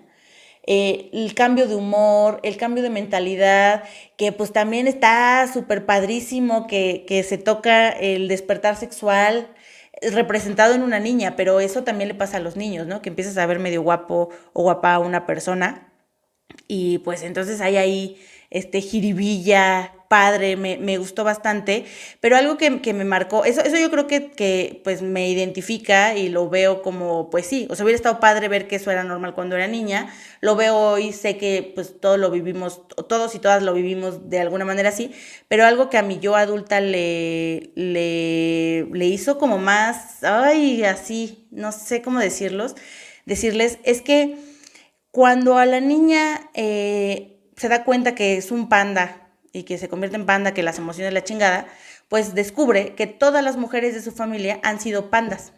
Eh, 0.66 1.10
el 1.12 1.34
cambio 1.34 1.66
de 1.66 1.74
humor, 1.74 2.40
el 2.42 2.56
cambio 2.56 2.82
de 2.82 2.90
mentalidad, 2.90 3.84
que 4.16 4.32
pues 4.32 4.52
también 4.52 4.86
está 4.86 5.48
súper 5.52 5.86
padrísimo, 5.86 6.66
que, 6.66 7.04
que 7.08 7.22
se 7.22 7.38
toca 7.38 7.90
el 7.90 8.28
despertar 8.28 8.76
sexual 8.76 9.48
representado 10.12 10.74
en 10.74 10.82
una 10.82 10.98
niña, 10.98 11.36
pero 11.36 11.60
eso 11.60 11.84
también 11.84 12.08
le 12.08 12.14
pasa 12.14 12.38
a 12.38 12.40
los 12.40 12.56
niños, 12.56 12.86
¿no? 12.86 13.02
Que 13.02 13.10
empiezas 13.10 13.36
a 13.36 13.46
ver 13.46 13.58
medio 13.58 13.82
guapo 13.82 14.30
o 14.52 14.62
guapa 14.62 14.94
a 14.94 14.98
una 14.98 15.26
persona 15.26 15.92
y 16.68 16.98
pues 16.98 17.22
entonces 17.22 17.60
hay 17.60 17.76
ahí 17.76 18.20
este 18.50 18.80
jiribilla, 18.80 19.92
padre, 20.10 20.56
me, 20.56 20.76
me, 20.76 20.98
gustó 20.98 21.22
bastante, 21.22 21.84
pero 22.18 22.36
algo 22.36 22.58
que, 22.58 22.82
que, 22.82 22.92
me 22.92 23.04
marcó, 23.04 23.44
eso, 23.44 23.60
eso 23.60 23.78
yo 23.78 23.92
creo 23.92 24.08
que, 24.08 24.32
que 24.32 24.80
pues 24.82 25.02
me 25.02 25.30
identifica 25.30 26.16
y 26.16 26.28
lo 26.30 26.50
veo 26.50 26.82
como, 26.82 27.30
pues 27.30 27.46
sí, 27.46 27.68
o 27.70 27.76
sea, 27.76 27.84
hubiera 27.84 27.94
estado 27.94 28.18
padre 28.18 28.48
ver 28.48 28.66
que 28.66 28.74
eso 28.74 28.90
era 28.90 29.04
normal 29.04 29.36
cuando 29.36 29.54
era 29.54 29.68
niña, 29.68 30.12
lo 30.40 30.56
veo 30.56 30.76
hoy, 30.76 31.12
sé 31.12 31.36
que 31.36 31.70
pues 31.76 32.00
todos 32.00 32.18
lo 32.18 32.32
vivimos, 32.32 32.88
todos 33.08 33.36
y 33.36 33.38
todas 33.38 33.62
lo 33.62 33.72
vivimos 33.72 34.28
de 34.28 34.40
alguna 34.40 34.64
manera 34.64 34.88
así, 34.88 35.12
pero 35.46 35.64
algo 35.64 35.90
que 35.90 35.98
a 35.98 36.02
mi 36.02 36.18
yo 36.18 36.34
adulta 36.34 36.80
le, 36.80 37.70
le, 37.76 38.88
le 38.92 39.06
hizo 39.06 39.38
como 39.38 39.58
más, 39.58 40.24
ay, 40.24 40.82
así, 40.82 41.46
no 41.52 41.70
sé 41.70 42.02
cómo 42.02 42.18
decirlos, 42.18 42.74
decirles, 43.26 43.78
es 43.84 44.02
que 44.02 44.38
cuando 45.12 45.56
a 45.56 45.66
la 45.66 45.78
niña 45.78 46.50
eh, 46.54 47.38
se 47.56 47.68
da 47.68 47.84
cuenta 47.84 48.16
que 48.16 48.36
es 48.36 48.50
un 48.50 48.68
panda, 48.68 49.19
y 49.52 49.64
que 49.64 49.78
se 49.78 49.88
convierte 49.88 50.16
en 50.16 50.26
panda, 50.26 50.54
que 50.54 50.62
las 50.62 50.78
emociones 50.78 51.12
la 51.12 51.24
chingada, 51.24 51.66
pues 52.08 52.34
descubre 52.34 52.94
que 52.94 53.06
todas 53.06 53.42
las 53.42 53.56
mujeres 53.56 53.94
de 53.94 54.02
su 54.02 54.12
familia 54.12 54.60
han 54.62 54.80
sido 54.80 55.10
pandas. 55.10 55.52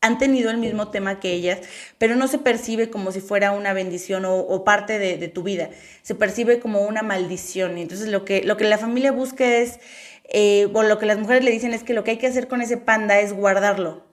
Han 0.00 0.18
tenido 0.18 0.50
el 0.50 0.58
mismo 0.58 0.90
tema 0.90 1.18
que 1.18 1.32
ellas, 1.32 1.60
pero 1.96 2.14
no 2.14 2.28
se 2.28 2.36
percibe 2.36 2.90
como 2.90 3.10
si 3.10 3.20
fuera 3.20 3.52
una 3.52 3.72
bendición 3.72 4.24
o, 4.26 4.64
parte 4.64 4.98
de, 4.98 5.28
tu 5.28 5.42
vida. 5.42 5.70
Se 6.02 6.14
percibe 6.14 6.60
como 6.60 6.82
una 6.82 7.02
maldición. 7.02 7.78
Y 7.78 7.82
entonces 7.82 8.08
lo 8.08 8.26
que, 8.26 8.42
lo 8.42 8.58
que 8.58 8.64
la 8.64 8.76
familia 8.76 9.12
busca 9.12 9.46
es, 9.46 9.80
eh, 10.24 10.68
o 10.74 10.82
lo 10.82 10.98
que 10.98 11.06
las 11.06 11.18
mujeres 11.18 11.42
le 11.42 11.50
dicen 11.50 11.72
es 11.72 11.84
que 11.84 11.94
lo 11.94 12.04
que 12.04 12.12
hay 12.12 12.18
que 12.18 12.26
hacer 12.26 12.48
con 12.48 12.60
ese 12.60 12.76
panda 12.76 13.18
es 13.18 13.32
guardarlo, 13.32 14.04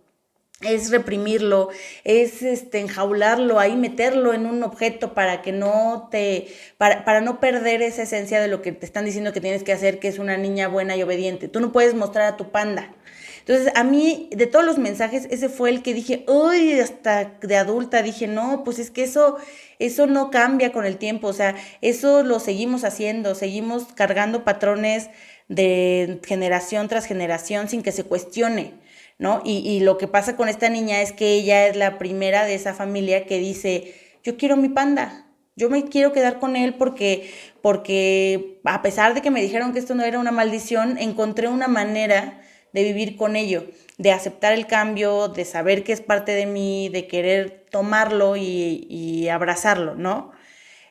es 0.64 0.92
reprimirlo, 0.92 1.70
es 2.04 2.42
este, 2.42 2.80
enjaularlo 2.80 3.60
ahí, 3.60 3.76
meterlo 3.76 4.34
en 4.34 4.46
un 4.46 4.64
objeto 4.64 5.14
para 5.14 5.42
que 5.42 5.52
no 5.52 6.08
te, 6.12 6.48
para, 6.78 7.04
para, 7.06 7.22
no 7.22 7.40
perder 7.40 7.82
esa 7.82 8.04
esencia 8.04 8.40
de 8.40 8.48
lo 8.48 8.62
que 8.62 8.72
te 8.72 8.86
están 8.86 9.06
diciendo 9.06 9.34
que 9.34 9.42
tienes 9.42 9.64
que 9.64 9.74
hacer, 9.74 10.00
que 10.00 10.08
es 10.08 10.20
una 10.20 10.38
niña 10.38 10.68
buena 10.68 10.96
y 10.96 11.04
obediente. 11.04 11.48
Tú 11.48 11.60
no 11.60 11.72
puedes 11.72 11.94
mostrar 11.94 12.26
a 12.26 12.38
tu 12.38 12.52
panda. 12.52 12.94
Entonces, 13.42 13.74
a 13.76 13.84
mí, 13.84 14.30
de 14.32 14.46
todos 14.46 14.64
los 14.64 14.78
mensajes, 14.78 15.28
ese 15.32 15.50
fue 15.50 15.72
el 15.72 15.82
que 15.82 15.96
dije, 15.96 16.26
uy, 16.28 16.80
hasta 16.80 17.38
de 17.42 17.58
adulta 17.58 18.04
dije, 18.04 18.28
no, 18.28 18.64
pues 18.64 18.78
es 18.78 18.92
que 18.92 19.04
eso, 19.04 19.38
eso 19.80 20.06
no 20.06 20.30
cambia 20.30 20.72
con 20.72 20.86
el 20.86 20.98
tiempo, 20.98 21.28
o 21.28 21.34
sea, 21.34 21.56
eso 21.82 22.22
lo 22.22 22.40
seguimos 22.40 22.84
haciendo, 22.84 23.34
seguimos 23.34 23.88
cargando 23.96 24.44
patrones 24.44 25.10
de 25.48 26.20
generación 26.24 26.88
tras 26.88 27.06
generación 27.06 27.68
sin 27.68 27.82
que 27.82 27.92
se 27.92 28.04
cuestione. 28.04 28.74
¿No? 29.22 29.40
Y, 29.46 29.82
lo 29.82 30.00
que 30.00 30.08
pasa 30.08 30.36
con 30.36 30.50
esta 30.50 30.68
niña 30.68 31.04
es 31.04 31.12
que 31.12 31.34
ella 31.34 31.68
es 31.68 31.76
la 31.76 32.00
primera 32.00 32.44
de 32.44 32.56
esa 32.56 32.74
familia 32.74 33.28
que 33.28 33.38
dice, 33.38 33.94
yo 34.24 34.36
quiero 34.36 34.58
mi 34.58 34.68
panda, 34.68 35.28
yo 35.56 35.70
me 35.70 35.86
quiero 35.86 36.12
quedar 36.12 36.40
con 36.40 36.56
él 36.56 36.74
porque, 36.74 37.32
porque 37.62 38.60
a 38.64 38.82
pesar 38.82 39.14
de 39.14 39.22
que 39.22 39.30
me 39.30 39.44
dijeron 39.44 39.74
que 39.74 39.80
esto 39.80 39.94
no 39.94 40.04
era 40.04 40.18
una 40.18 40.32
maldición, 40.32 40.98
encontré 40.98 41.48
una 41.50 41.68
manera 41.68 42.42
de 42.74 42.84
vivir 42.84 43.16
con 43.16 43.36
ello, 43.36 43.68
de 44.00 44.12
aceptar 44.12 44.54
el 44.54 44.66
cambio, 44.66 45.28
de 45.28 45.46
saber 45.46 45.84
que 45.84 45.94
es 45.94 46.02
parte 46.02 46.32
de 46.32 46.48
mí, 46.48 46.90
de 46.90 47.06
querer 47.06 47.68
tomarlo 47.70 48.36
y, 48.38 49.30
abrazarlo, 49.30 49.94
¿no? 49.94 50.32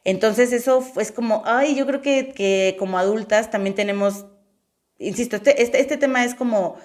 Entonces 0.04 0.52
eso 0.52 0.86
es 1.00 1.10
como, 1.10 1.42
ay, 1.46 1.74
yo 1.74 1.84
creo 1.84 2.00
que, 2.00 2.28
que 2.28 2.76
como 2.78 2.96
adultas 2.96 3.50
también 3.50 3.74
tenemos, 3.74 4.26
insisto, 4.98 5.34
este, 5.34 5.60
este, 5.64 5.80
este 5.80 5.96
tema 5.96 6.24
es 6.24 6.36
como 6.36 6.78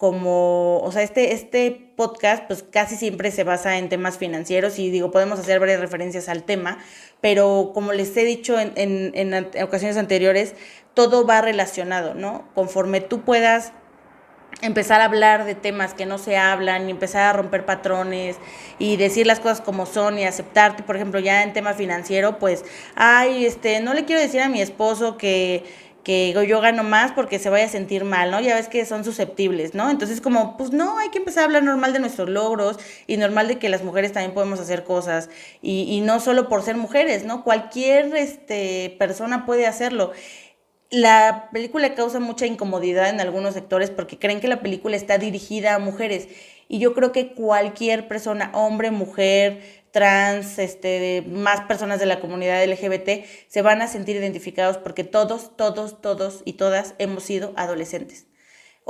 como, 0.00 0.78
o 0.78 0.92
sea, 0.92 1.02
este, 1.02 1.34
este 1.34 1.92
podcast 1.94 2.44
pues 2.46 2.62
casi 2.62 2.96
siempre 2.96 3.30
se 3.30 3.44
basa 3.44 3.76
en 3.76 3.90
temas 3.90 4.16
financieros 4.16 4.78
y 4.78 4.90
digo, 4.90 5.10
podemos 5.10 5.38
hacer 5.38 5.60
varias 5.60 5.78
referencias 5.78 6.30
al 6.30 6.44
tema, 6.44 6.78
pero 7.20 7.72
como 7.74 7.92
les 7.92 8.16
he 8.16 8.24
dicho 8.24 8.58
en, 8.58 8.72
en, 8.76 9.12
en 9.14 9.62
ocasiones 9.62 9.98
anteriores, 9.98 10.54
todo 10.94 11.26
va 11.26 11.42
relacionado, 11.42 12.14
¿no? 12.14 12.48
Conforme 12.54 13.02
tú 13.02 13.20
puedas 13.26 13.74
empezar 14.62 15.02
a 15.02 15.04
hablar 15.04 15.44
de 15.44 15.54
temas 15.54 15.92
que 15.92 16.06
no 16.06 16.16
se 16.16 16.38
hablan 16.38 16.88
y 16.88 16.92
empezar 16.92 17.24
a 17.24 17.34
romper 17.34 17.66
patrones 17.66 18.36
y 18.78 18.96
decir 18.96 19.26
las 19.26 19.38
cosas 19.38 19.60
como 19.60 19.84
son 19.84 20.18
y 20.18 20.24
aceptarte, 20.24 20.82
por 20.82 20.96
ejemplo, 20.96 21.20
ya 21.20 21.42
en 21.42 21.52
tema 21.52 21.74
financiero, 21.74 22.38
pues, 22.38 22.64
ay, 22.94 23.44
este, 23.44 23.80
no 23.80 23.92
le 23.92 24.06
quiero 24.06 24.22
decir 24.22 24.40
a 24.40 24.48
mi 24.48 24.62
esposo 24.62 25.18
que 25.18 25.89
que 26.02 26.32
yo 26.48 26.60
gano 26.60 26.82
más 26.82 27.12
porque 27.12 27.38
se 27.38 27.50
vaya 27.50 27.66
a 27.66 27.68
sentir 27.68 28.04
mal, 28.04 28.30
¿no? 28.30 28.40
Ya 28.40 28.54
ves 28.54 28.68
que 28.68 28.84
son 28.84 29.04
susceptibles, 29.04 29.74
¿no? 29.74 29.90
Entonces 29.90 30.20
como, 30.20 30.56
pues 30.56 30.72
no, 30.72 30.98
hay 30.98 31.10
que 31.10 31.18
empezar 31.18 31.42
a 31.42 31.46
hablar 31.46 31.62
normal 31.62 31.92
de 31.92 31.98
nuestros 31.98 32.28
logros 32.28 32.78
y 33.06 33.16
normal 33.16 33.48
de 33.48 33.58
que 33.58 33.68
las 33.68 33.84
mujeres 33.84 34.12
también 34.12 34.32
podemos 34.32 34.60
hacer 34.60 34.84
cosas 34.84 35.28
y, 35.62 35.82
y 35.82 36.00
no 36.00 36.20
solo 36.20 36.48
por 36.48 36.62
ser 36.62 36.76
mujeres, 36.76 37.24
¿no? 37.24 37.44
Cualquier 37.44 38.14
este, 38.16 38.96
persona 38.98 39.46
puede 39.46 39.66
hacerlo. 39.66 40.12
La 40.90 41.50
película 41.52 41.94
causa 41.94 42.18
mucha 42.18 42.46
incomodidad 42.46 43.08
en 43.10 43.20
algunos 43.20 43.54
sectores 43.54 43.90
porque 43.90 44.18
creen 44.18 44.40
que 44.40 44.48
la 44.48 44.60
película 44.60 44.96
está 44.96 45.18
dirigida 45.18 45.74
a 45.74 45.78
mujeres 45.78 46.28
y 46.72 46.78
yo 46.78 46.94
creo 46.94 47.10
que 47.10 47.34
cualquier 47.34 48.06
persona, 48.06 48.52
hombre, 48.54 48.92
mujer, 48.92 49.79
trans, 49.90 50.58
este, 50.58 51.22
más 51.26 51.62
personas 51.62 52.00
de 52.00 52.06
la 52.06 52.20
comunidad 52.20 52.64
LGBT 52.64 53.24
se 53.48 53.62
van 53.62 53.82
a 53.82 53.88
sentir 53.88 54.16
identificados 54.16 54.78
porque 54.78 55.04
todos, 55.04 55.56
todos, 55.56 56.00
todos 56.00 56.42
y 56.44 56.54
todas 56.54 56.94
hemos 56.98 57.24
sido 57.24 57.52
adolescentes 57.56 58.29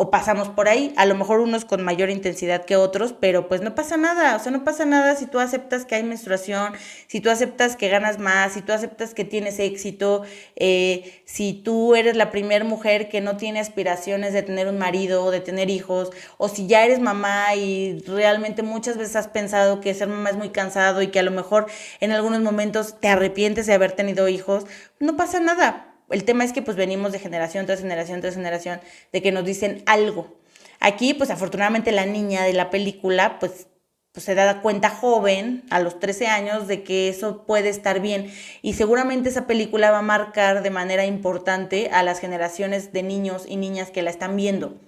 o 0.01 0.11
pasamos 0.11 0.49
por 0.49 0.67
ahí, 0.67 0.95
a 0.97 1.05
lo 1.05 1.15
mejor 1.15 1.41
unos 1.41 1.67
con 1.67 1.83
mayor 1.85 2.09
intensidad 2.09 2.65
que 2.65 2.75
otros, 2.75 3.13
pero 3.13 3.49
pues 3.49 3.61
no 3.61 3.75
pasa 3.75 3.99
nada, 3.99 4.35
o 4.35 4.39
sea, 4.39 4.51
no 4.51 4.65
pasa 4.65 4.87
nada 4.87 5.15
si 5.15 5.27
tú 5.27 5.39
aceptas 5.39 5.85
que 5.85 5.95
hay 5.95 6.03
menstruación, 6.03 6.73
si 7.07 7.21
tú 7.21 7.29
aceptas 7.29 7.77
que 7.77 7.91
ganas 7.91 8.19
más, 8.19 8.55
si 8.55 8.63
tú 8.63 8.73
aceptas 8.73 9.13
que 9.13 9.27
tienes 9.27 9.59
éxito, 9.59 10.23
eh, 10.57 11.21
si 11.27 11.53
tú 11.53 11.97
eres 11.97 12.17
la 12.17 12.31
primera 12.31 12.65
mujer 12.65 13.11
que 13.11 13.21
no 13.21 13.37
tiene 13.37 13.61
aspiraciones 13.61 14.33
de 14.33 14.43
tener 14.43 14.69
un 14.69 14.79
marido 14.79 15.31
de 15.31 15.41
tener 15.41 15.69
hijos, 15.69 16.13
o 16.39 16.49
si 16.49 16.67
ya 16.67 16.83
eres 16.83 16.99
mamá 16.99 17.55
y 17.55 17.99
realmente 18.07 18.63
muchas 18.63 18.97
veces 18.97 19.17
has 19.17 19.29
pensado 19.29 19.83
que 19.83 19.93
ser 19.93 20.09
mamá 20.09 20.31
es 20.31 20.37
muy 20.37 20.49
cansado 20.49 21.03
y 21.03 21.09
que 21.09 21.19
a 21.19 21.23
lo 21.23 21.31
mejor 21.31 21.67
en 22.01 22.13
algunos 22.13 22.41
momentos 22.41 22.99
te 23.01 23.09
arrepientes 23.09 23.67
de 23.67 23.75
haber 23.75 23.93
tenido 23.93 24.29
hijos, 24.29 24.65
no 24.99 25.19
pasa 25.19 25.41
nada, 25.41 25.90
el 26.11 26.25
tema 26.25 26.45
es 26.45 26.53
que 26.53 26.63
pues 26.63 26.77
venimos 26.77 27.13
de 27.13 27.19
generación 27.19 27.67
tras 27.67 27.81
generación 27.81 28.21
tras 28.21 28.35
generación 28.35 28.81
de 29.13 29.23
que 29.23 29.33
nos 29.33 29.45
dicen 29.45 29.83
algo. 29.87 30.39
Aquí 30.81 31.15
pues 31.15 31.31
afortunadamente 31.31 31.93
la 31.93 32.07
niña 32.07 32.45
de 32.45 32.53
la 32.53 32.71
película 32.71 33.39
pues, 33.39 33.69
pues 34.13 34.25
se 34.25 34.35
da 34.35 34.61
cuenta 34.61 34.91
joven, 34.91 35.63
a 35.71 35.81
los 35.81 36.01
13 36.01 36.27
años, 36.27 36.67
de 36.67 36.83
que 36.83 37.09
eso 37.09 37.47
puede 37.47 37.69
estar 37.69 38.01
bien. 38.01 38.33
Y 38.61 38.75
seguramente 38.75 39.29
esa 39.29 39.47
película 39.47 39.91
va 39.91 39.99
a 39.99 40.03
marcar 40.03 40.63
de 40.63 40.71
manera 40.71 41.07
importante 41.07 41.91
a 41.93 42.03
las 42.03 42.19
generaciones 42.19 42.93
de 42.93 43.03
niños 43.03 43.45
y 43.47 43.57
niñas 43.57 43.91
que 43.91 44.03
la 44.03 44.11
están 44.11 44.37
viendo. 44.37 44.81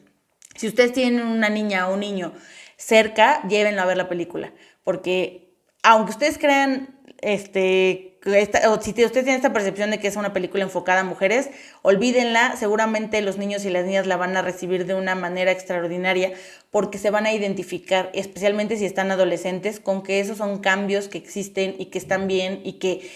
Si 0.57 0.67
ustedes 0.67 0.93
tienen 0.93 1.27
una 1.27 1.49
niña 1.49 1.89
o 1.89 1.95
un 1.95 2.01
niño 2.01 2.33
cerca, 2.77 3.47
llévenlo 3.49 3.83
a 3.83 3.87
ver 3.87 3.97
la 3.97 4.09
película. 4.09 4.53
Porque 4.83 5.55
aunque 5.83 6.11
ustedes 6.13 6.39
crean 6.39 6.99
este, 7.21 8.12
o 8.25 8.81
si 8.81 8.91
ustedes 8.91 9.13
tienen 9.13 9.35
esta 9.35 9.53
percepción 9.53 9.91
de 9.91 9.99
que 9.99 10.07
es 10.07 10.17
una 10.17 10.33
película 10.33 10.63
enfocada 10.63 11.01
a 11.01 11.05
mujeres, 11.05 11.51
olvídenla, 11.83 12.57
seguramente 12.57 13.21
los 13.21 13.37
niños 13.37 13.65
y 13.65 13.71
las 13.71 13.85
niñas 13.85 14.07
la 14.07 14.17
van 14.17 14.37
a 14.37 14.43
recibir 14.43 14.87
de 14.87 14.95
una 14.95 15.15
manera 15.15 15.51
extraordinaria 15.51 16.33
porque 16.71 16.99
se 16.99 17.11
van 17.11 17.27
a 17.27 17.33
identificar, 17.33 18.11
especialmente 18.15 18.77
si 18.77 18.85
están 18.85 19.11
adolescentes, 19.11 19.81
con 19.81 20.03
que 20.03 20.21
esos 20.21 20.39
son 20.39 20.61
cambios 20.61 21.09
que 21.09 21.19
existen 21.19 21.75
y 21.79 21.87
que 21.87 21.99
están 21.99 22.29
bien 22.29 22.61
y 22.65 22.75
que 22.75 23.11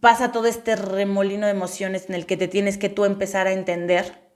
pasa 0.00 0.32
todo 0.32 0.46
este 0.46 0.74
remolino 0.74 1.46
de 1.46 1.52
emociones 1.52 2.08
en 2.08 2.16
el 2.16 2.26
que 2.26 2.36
te 2.36 2.48
tienes 2.48 2.78
que 2.78 2.88
tú 2.88 3.04
empezar 3.04 3.46
a 3.46 3.52
entender 3.52 4.34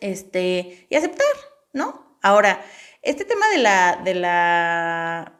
este, 0.00 0.86
y 0.88 0.94
aceptar, 0.96 1.26
¿no? 1.74 2.16
Ahora, 2.22 2.62
este 3.02 3.24
tema 3.24 3.46
de 3.50 3.58
la, 3.58 4.00
de 4.02 4.14
la 4.14 5.37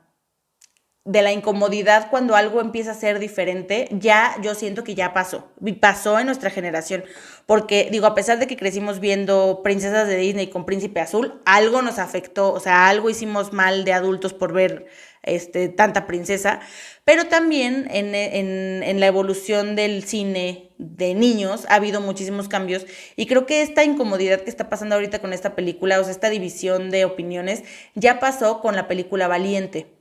de 1.08 1.22
la 1.22 1.32
incomodidad 1.32 2.10
cuando 2.10 2.36
algo 2.36 2.60
empieza 2.60 2.90
a 2.90 2.94
ser 2.94 3.18
diferente, 3.18 3.88
ya 3.92 4.36
yo 4.42 4.54
siento 4.54 4.84
que 4.84 4.94
ya 4.94 5.14
pasó, 5.14 5.48
pasó 5.80 6.18
en 6.18 6.26
nuestra 6.26 6.50
generación, 6.50 7.02
porque 7.46 7.88
digo, 7.90 8.06
a 8.06 8.14
pesar 8.14 8.38
de 8.38 8.46
que 8.46 8.58
crecimos 8.58 9.00
viendo 9.00 9.62
princesas 9.64 10.06
de 10.06 10.18
Disney 10.18 10.48
con 10.48 10.66
príncipe 10.66 11.00
azul, 11.00 11.40
algo 11.46 11.80
nos 11.80 11.98
afectó, 11.98 12.52
o 12.52 12.60
sea, 12.60 12.90
algo 12.90 13.08
hicimos 13.08 13.54
mal 13.54 13.86
de 13.86 13.94
adultos 13.94 14.34
por 14.34 14.52
ver 14.52 14.84
este, 15.22 15.70
tanta 15.70 16.06
princesa, 16.06 16.60
pero 17.06 17.24
también 17.24 17.88
en, 17.90 18.14
en, 18.14 18.82
en 18.82 19.00
la 19.00 19.06
evolución 19.06 19.76
del 19.76 20.04
cine 20.04 20.72
de 20.76 21.14
niños 21.14 21.64
ha 21.70 21.76
habido 21.76 22.02
muchísimos 22.02 22.48
cambios 22.48 22.84
y 23.16 23.24
creo 23.24 23.46
que 23.46 23.62
esta 23.62 23.82
incomodidad 23.82 24.42
que 24.42 24.50
está 24.50 24.68
pasando 24.68 24.96
ahorita 24.96 25.20
con 25.20 25.32
esta 25.32 25.56
película, 25.56 25.98
o 26.00 26.04
sea, 26.04 26.12
esta 26.12 26.28
división 26.28 26.90
de 26.90 27.06
opiniones, 27.06 27.64
ya 27.94 28.20
pasó 28.20 28.60
con 28.60 28.76
la 28.76 28.88
película 28.88 29.26
Valiente 29.26 29.97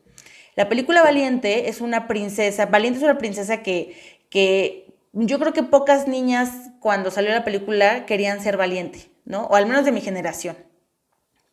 la 0.57 0.67
película 0.69 1.03
Valiente 1.03 1.69
es 1.69 1.81
una 1.81 2.07
princesa, 2.07 2.65
Valiente 2.65 2.97
es 2.97 3.03
una 3.03 3.19
princesa 3.19 3.61
que, 3.61 3.95
que 4.31 4.93
yo 5.13 5.37
creo 5.37 5.53
que 5.53 5.61
pocas 5.61 6.07
niñas 6.07 6.71
cuando 6.79 7.11
salió 7.11 7.29
la 7.29 7.43
película 7.43 8.07
querían 8.07 8.41
ser 8.41 8.57
valiente, 8.57 9.11
¿no? 9.23 9.43
O 9.45 9.55
al 9.55 9.67
menos 9.67 9.85
de 9.85 9.91
mi 9.91 10.01
generación. 10.01 10.57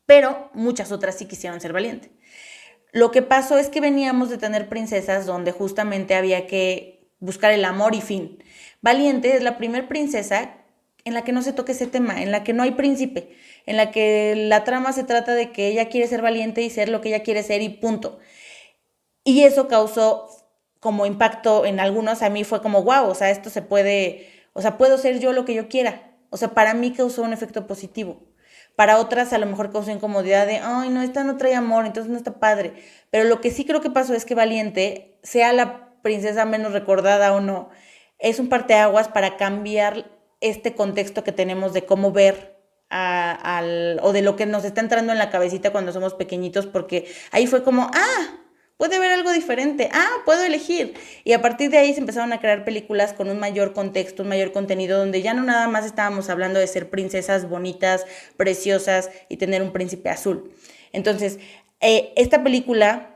Pero 0.07 0.51
muchas 0.55 0.91
otras 0.91 1.19
sí 1.19 1.27
quisieron 1.27 1.61
ser 1.61 1.75
valiente. 1.75 2.13
Lo 2.93 3.11
que 3.11 3.21
pasó 3.21 3.59
es 3.59 3.69
que 3.69 3.83
veníamos 3.83 4.31
de 4.31 4.39
tener 4.39 4.71
princesas 4.71 5.27
donde 5.27 5.53
justamente 5.53 6.15
había 6.15 6.47
que 6.47 7.11
buscar 7.21 7.53
el 7.53 7.67
amor 7.67 7.95
y 7.95 8.01
fin. 8.01 8.43
Valiente 8.81 9.37
es 9.37 9.43
la 9.43 9.59
primer 9.59 9.87
princesa 9.87 10.65
en 11.05 11.13
la 11.13 11.25
que 11.25 11.33
no 11.33 11.43
se 11.43 11.53
toque 11.53 11.73
ese 11.73 11.87
tema, 11.87 12.23
en 12.23 12.31
la 12.31 12.43
que 12.43 12.55
no 12.55 12.63
hay 12.63 12.71
príncipe, 12.71 13.37
en 13.67 13.77
la 13.77 13.91
que 13.91 14.35
la 14.35 14.65
trama 14.65 14.95
se 14.95 15.05
trata 15.05 15.35
de 15.35 15.53
que 15.53 15.69
ella 15.69 15.91
quiere 15.91 16.07
ser 16.07 16.23
valiente 16.23 16.63
y 16.63 16.71
ser 16.71 16.89
lo 16.89 17.03
que 17.03 17.11
ella 17.11 17.23
quiere 17.23 17.43
ser 17.43 17.61
y 17.61 17.69
punto. 17.69 18.19
Y 19.25 19.43
eso 19.45 19.69
causó 19.69 20.29
como 20.81 21.07
impacto 21.07 21.65
en 21.65 21.81
algunos, 21.81 22.23
a 22.23 22.29
mí 22.29 22.45
fue 22.45 22.61
como, 22.61 22.83
wow, 22.83 23.09
o 23.09 23.15
sea, 23.15 23.31
esto 23.31 23.49
se 23.49 23.63
puede, 23.63 24.29
o 24.53 24.61
sea, 24.61 24.77
puedo 24.77 24.99
ser 24.99 25.19
yo 25.19 25.33
lo 25.33 25.47
que 25.47 25.55
yo 25.55 25.69
quiera. 25.69 26.13
O 26.29 26.37
sea, 26.37 26.51
para 26.51 26.75
mí 26.75 26.93
causó 26.93 27.23
un 27.23 27.33
efecto 27.33 27.67
positivo. 27.67 28.21
Para 28.77 28.99
otras 28.99 29.33
a 29.33 29.39
lo 29.39 29.47
mejor 29.47 29.73
causó 29.73 29.93
incomodidad 29.93 30.47
de, 30.47 30.59
ay, 30.59 30.91
no, 30.91 31.01
esta 31.01 31.25
no 31.25 31.39
trae 31.39 31.55
amor, 31.55 31.87
entonces 31.87 32.11
no 32.11 32.19
está 32.19 32.39
padre. 32.39 32.75
Pero 33.11 33.25
lo 33.25 33.41
que 33.41 33.51
sí 33.51 33.65
creo 33.65 33.81
que 33.81 33.89
pasó 33.89 34.15
es 34.15 34.25
que 34.25 34.35
Valiente, 34.35 35.19
sea 35.23 35.53
la 35.53 35.95
princesa 36.03 36.45
menos 36.45 36.73
recordada 36.73 37.33
o 37.33 37.41
no, 37.41 37.71
es 38.19 38.39
un 38.39 38.49
parteaguas 38.49 39.09
para 39.09 39.37
cambiar 39.37 40.11
este 40.41 40.75
contexto 40.75 41.25
que 41.25 41.33
tenemos 41.33 41.73
de 41.73 41.87
cómo 41.87 42.13
ver 42.13 42.59
al, 42.91 43.99
o 44.03 44.13
de 44.13 44.23
lo 44.23 44.37
que 44.37 44.45
nos 44.47 44.65
está 44.65 44.81
entrando 44.81 45.13
en 45.13 45.19
la 45.19 45.31
cabecita 45.31 45.73
cuando 45.73 45.93
somos 45.93 46.15
pequeñitos, 46.15 46.67
porque 46.67 47.07
ahí 47.33 47.47
fue 47.47 47.63
como, 47.63 47.91
ah, 47.95 48.44
puede 48.77 48.99
ver 48.99 49.13
algo 49.13 49.33
diferente, 49.33 49.89
ah, 49.93 50.11
puedo 50.25 50.45
elegir. 50.45 50.95
Y 51.25 51.33
a 51.33 51.43
partir 51.43 51.71
de 51.71 51.79
ahí 51.79 51.95
se 51.95 52.01
empezaron 52.01 52.33
a 52.33 52.41
crear 52.41 52.65
películas 52.65 53.13
con 53.13 53.29
un 53.29 53.39
mayor 53.39 53.73
contexto, 53.73 54.23
un 54.23 54.29
mayor 54.29 54.53
contenido, 54.53 54.99
donde 54.99 55.23
ya 55.23 55.35
no 55.35 55.43
nada 55.43 55.69
más 55.69 55.85
estábamos 55.85 56.29
hablando 56.29 56.59
de 56.61 56.67
ser 56.67 56.91
princesas 56.91 57.49
bonitas, 57.49 58.07
preciosas 58.37 59.11
y 59.29 59.37
tener 59.37 59.63
un 59.63 59.73
príncipe 59.73 60.11
azul. 60.11 60.53
Entonces, 60.93 61.39
eh, 61.81 62.13
esta 62.17 62.43
película 62.43 63.15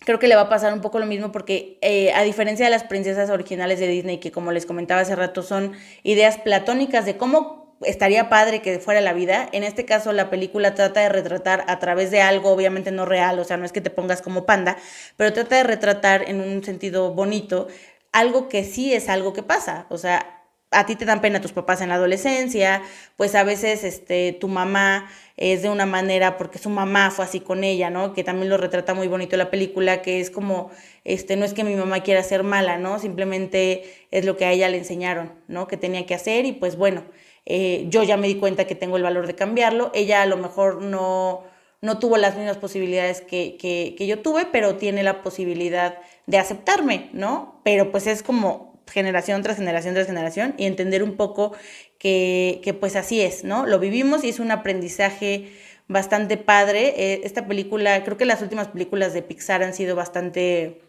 creo 0.00 0.18
que 0.18 0.28
le 0.28 0.34
va 0.34 0.42
a 0.42 0.48
pasar 0.48 0.72
un 0.72 0.80
poco 0.80 0.98
lo 0.98 1.06
mismo 1.06 1.30
porque 1.30 1.78
eh, 1.82 2.12
a 2.12 2.22
diferencia 2.22 2.64
de 2.64 2.70
las 2.70 2.84
princesas 2.84 3.30
originales 3.30 3.78
de 3.80 3.86
Disney, 3.86 4.18
que 4.18 4.32
como 4.32 4.52
les 4.52 4.66
comentaba 4.66 5.02
hace 5.02 5.14
rato, 5.14 5.42
son 5.42 5.72
ideas 6.02 6.38
platónicas 6.38 7.04
de 7.04 7.16
cómo 7.16 7.59
estaría 7.82 8.28
padre 8.28 8.62
que 8.62 8.78
fuera 8.78 9.00
la 9.00 9.12
vida. 9.12 9.48
En 9.52 9.64
este 9.64 9.84
caso, 9.84 10.12
la 10.12 10.30
película 10.30 10.74
trata 10.74 11.00
de 11.00 11.08
retratar 11.08 11.64
a 11.68 11.78
través 11.78 12.10
de 12.10 12.22
algo, 12.22 12.50
obviamente 12.50 12.90
no 12.90 13.06
real, 13.06 13.38
o 13.38 13.44
sea, 13.44 13.56
no 13.56 13.64
es 13.64 13.72
que 13.72 13.80
te 13.80 13.90
pongas 13.90 14.22
como 14.22 14.46
panda, 14.46 14.76
pero 15.16 15.32
trata 15.32 15.56
de 15.56 15.64
retratar 15.64 16.28
en 16.28 16.40
un 16.40 16.62
sentido 16.64 17.12
bonito 17.14 17.68
algo 18.12 18.48
que 18.48 18.64
sí 18.64 18.92
es 18.92 19.08
algo 19.08 19.32
que 19.32 19.42
pasa. 19.42 19.86
O 19.88 19.98
sea, 19.98 20.40
a 20.72 20.86
ti 20.86 20.94
te 20.94 21.04
dan 21.04 21.20
pena 21.20 21.40
tus 21.40 21.52
papás 21.52 21.80
en 21.80 21.88
la 21.88 21.96
adolescencia, 21.96 22.82
pues 23.16 23.34
a 23.34 23.42
veces 23.42 23.82
este, 23.82 24.32
tu 24.32 24.46
mamá 24.48 25.10
es 25.36 25.62
de 25.62 25.68
una 25.68 25.86
manera 25.86 26.36
porque 26.36 26.58
su 26.58 26.70
mamá 26.70 27.10
fue 27.10 27.24
así 27.24 27.40
con 27.40 27.64
ella, 27.64 27.90
¿no? 27.90 28.12
Que 28.12 28.22
también 28.22 28.48
lo 28.48 28.56
retrata 28.56 28.94
muy 28.94 29.08
bonito 29.08 29.36
la 29.36 29.50
película, 29.50 30.00
que 30.02 30.20
es 30.20 30.30
como, 30.30 30.70
este, 31.04 31.36
no 31.36 31.44
es 31.44 31.54
que 31.54 31.64
mi 31.64 31.74
mamá 31.74 32.00
quiera 32.00 32.22
ser 32.22 32.44
mala, 32.44 32.78
¿no? 32.78 32.98
Simplemente 33.00 34.06
es 34.12 34.24
lo 34.24 34.36
que 34.36 34.44
a 34.44 34.52
ella 34.52 34.68
le 34.68 34.78
enseñaron, 34.78 35.32
¿no? 35.48 35.66
Que 35.66 35.76
tenía 35.76 36.06
que 36.06 36.14
hacer 36.14 36.44
y 36.44 36.52
pues 36.52 36.76
bueno, 36.76 37.04
eh, 37.46 37.86
yo 37.88 38.02
ya 38.02 38.16
me 38.16 38.28
di 38.28 38.36
cuenta 38.36 38.66
que 38.66 38.74
tengo 38.74 38.96
el 38.96 39.02
valor 39.02 39.26
de 39.26 39.34
cambiarlo. 39.34 39.90
Ella 39.94 40.22
a 40.22 40.26
lo 40.26 40.36
mejor 40.36 40.82
no, 40.82 41.44
no 41.80 41.98
tuvo 41.98 42.16
las 42.16 42.36
mismas 42.36 42.58
posibilidades 42.58 43.20
que, 43.20 43.56
que, 43.58 44.06
yo 44.06 44.20
tuve, 44.20 44.46
pero 44.46 44.76
tiene 44.76 45.02
la 45.02 45.22
posibilidad 45.22 45.98
de 46.26 46.38
aceptarme, 46.38 47.10
¿no? 47.12 47.60
Pero 47.64 47.90
pues 47.90 48.06
es 48.06 48.22
como 48.22 48.80
generación 48.86 49.42
tras 49.42 49.56
generación 49.56 49.94
tras 49.94 50.06
generación 50.06 50.54
y 50.58 50.66
entender 50.66 51.02
un 51.02 51.16
poco 51.16 51.52
que, 51.98 52.60
que 52.64 52.74
pues 52.74 52.96
así 52.96 53.20
es, 53.20 53.44
¿no? 53.44 53.66
Lo 53.66 53.78
vivimos 53.78 54.24
y 54.24 54.28
es 54.28 54.40
un 54.40 54.50
aprendizaje 54.50 55.52
bastante 55.88 56.36
padre. 56.36 56.94
Eh, 56.96 57.20
esta 57.24 57.46
película, 57.46 58.02
creo 58.04 58.16
que 58.16 58.24
las 58.24 58.42
últimas 58.42 58.68
películas 58.68 59.12
de 59.12 59.22
Pixar 59.22 59.62
han 59.62 59.74
sido 59.74 59.96
bastante 59.96 60.80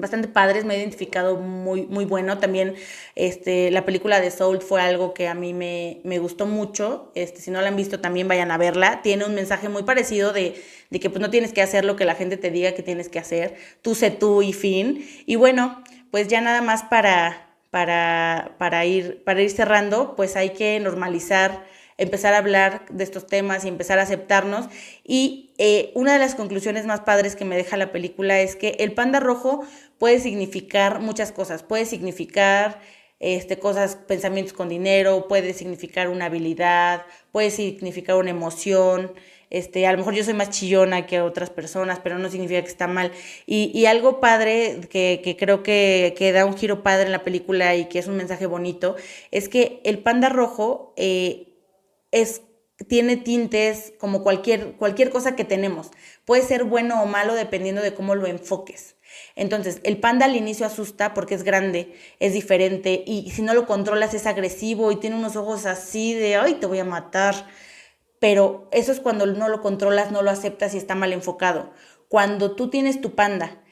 bastante 0.00 0.28
padres, 0.28 0.64
me 0.64 0.74
he 0.74 0.78
identificado 0.78 1.36
muy, 1.36 1.86
muy 1.86 2.04
bueno. 2.04 2.38
También 2.38 2.74
este, 3.14 3.70
la 3.70 3.84
película 3.84 4.20
de 4.20 4.30
Soul 4.30 4.60
fue 4.60 4.80
algo 4.80 5.14
que 5.14 5.28
a 5.28 5.34
mí 5.34 5.52
me, 5.52 6.00
me, 6.04 6.18
gustó 6.18 6.46
mucho. 6.46 7.12
Este, 7.14 7.40
si 7.40 7.50
no 7.50 7.60
la 7.60 7.68
han 7.68 7.76
visto, 7.76 8.00
también 8.00 8.28
vayan 8.28 8.50
a 8.50 8.58
verla. 8.58 9.02
Tiene 9.02 9.24
un 9.24 9.34
mensaje 9.34 9.68
muy 9.68 9.82
parecido 9.82 10.32
de, 10.32 10.62
de, 10.90 11.00
que 11.00 11.10
pues, 11.10 11.20
no 11.20 11.30
tienes 11.30 11.52
que 11.52 11.62
hacer 11.62 11.84
lo 11.84 11.96
que 11.96 12.04
la 12.04 12.14
gente 12.14 12.36
te 12.36 12.50
diga 12.50 12.72
que 12.72 12.82
tienes 12.82 13.08
que 13.08 13.18
hacer. 13.18 13.56
Tú 13.82 13.94
sé 13.94 14.10
tú 14.10 14.42
y 14.42 14.52
fin. 14.52 15.06
Y 15.26 15.36
bueno, 15.36 15.82
pues 16.10 16.28
ya 16.28 16.40
nada 16.40 16.62
más 16.62 16.84
para, 16.84 17.54
para, 17.70 18.56
para, 18.58 18.86
ir, 18.86 19.22
para 19.24 19.42
ir 19.42 19.50
cerrando, 19.50 20.16
pues 20.16 20.36
hay 20.36 20.50
que 20.50 20.78
normalizar 20.80 21.64
empezar 21.98 22.32
a 22.32 22.38
hablar 22.38 22.86
de 22.90 23.04
estos 23.04 23.26
temas 23.26 23.64
y 23.64 23.68
empezar 23.68 23.98
a 23.98 24.02
aceptarnos. 24.02 24.68
Y 25.04 25.50
eh, 25.58 25.90
una 25.94 26.14
de 26.14 26.18
las 26.20 26.34
conclusiones 26.34 26.86
más 26.86 27.00
padres 27.00 27.36
que 27.36 27.44
me 27.44 27.56
deja 27.56 27.76
la 27.76 27.92
película 27.92 28.40
es 28.40 28.56
que 28.56 28.76
el 28.78 28.92
panda 28.92 29.20
rojo 29.20 29.64
puede 29.98 30.20
significar 30.20 31.00
muchas 31.00 31.32
cosas, 31.32 31.62
puede 31.62 31.84
significar 31.84 32.80
este, 33.20 33.58
cosas, 33.58 33.96
pensamientos 33.96 34.52
con 34.52 34.68
dinero, 34.68 35.26
puede 35.28 35.52
significar 35.52 36.08
una 36.08 36.26
habilidad, 36.26 37.04
puede 37.32 37.50
significar 37.50 38.16
una 38.16 38.30
emoción. 38.30 39.12
Este, 39.50 39.86
a 39.86 39.92
lo 39.92 39.98
mejor 39.98 40.14
yo 40.14 40.22
soy 40.22 40.34
más 40.34 40.50
chillona 40.50 41.06
que 41.06 41.20
otras 41.20 41.50
personas, 41.50 42.00
pero 42.02 42.18
no 42.18 42.30
significa 42.30 42.62
que 42.62 42.68
está 42.68 42.86
mal. 42.86 43.10
Y, 43.46 43.72
y 43.74 43.86
algo 43.86 44.20
padre 44.20 44.80
que, 44.90 45.20
que 45.24 45.36
creo 45.36 45.62
que, 45.62 46.14
que, 46.16 46.32
da 46.32 46.44
un 46.44 46.56
giro 46.56 46.82
padre 46.82 47.06
en 47.06 47.12
la 47.12 47.24
película 47.24 47.74
y 47.74 47.86
que 47.86 47.98
es 47.98 48.06
un 48.06 48.16
mensaje 48.16 48.46
bonito, 48.46 48.94
es 49.30 49.48
que 49.48 49.80
el 49.84 49.98
panda 49.98 50.28
rojo 50.28 50.92
eh, 50.96 51.48
es, 52.10 52.42
tiene 52.86 53.16
tintes 53.16 53.92
como 53.98 54.22
cualquier, 54.22 54.72
cualquier 54.76 55.10
cosa 55.10 55.36
que 55.36 55.44
tenemos. 55.44 55.90
Puede 56.24 56.42
ser 56.42 56.64
bueno 56.64 57.02
o 57.02 57.06
malo 57.06 57.34
dependiendo 57.34 57.82
de 57.82 57.94
cómo 57.94 58.14
lo 58.14 58.26
enfoques. 58.26 58.96
Entonces, 59.34 59.80
el 59.84 59.98
panda 59.98 60.26
al 60.26 60.36
inicio 60.36 60.66
asusta 60.66 61.14
porque 61.14 61.34
es 61.34 61.42
grande, 61.42 61.94
es 62.20 62.32
diferente 62.32 63.02
y 63.06 63.30
si 63.30 63.42
no 63.42 63.54
lo 63.54 63.66
controlas 63.66 64.14
es 64.14 64.26
agresivo 64.26 64.92
y 64.92 64.96
tiene 64.96 65.16
unos 65.16 65.36
ojos 65.36 65.66
así 65.66 66.14
de, 66.14 66.36
ay, 66.36 66.54
te 66.54 66.66
voy 66.66 66.78
a 66.78 66.84
matar. 66.84 67.46
Pero 68.20 68.68
eso 68.72 68.92
es 68.92 69.00
cuando 69.00 69.26
no 69.26 69.48
lo 69.48 69.60
controlas, 69.60 70.10
no 70.10 70.22
lo 70.22 70.30
aceptas 70.30 70.74
y 70.74 70.78
está 70.78 70.94
mal 70.94 71.12
enfocado. 71.12 71.70
Cuando 72.08 72.56
tú 72.56 72.68
tienes 72.70 73.00
tu 73.00 73.14
panda 73.14 73.62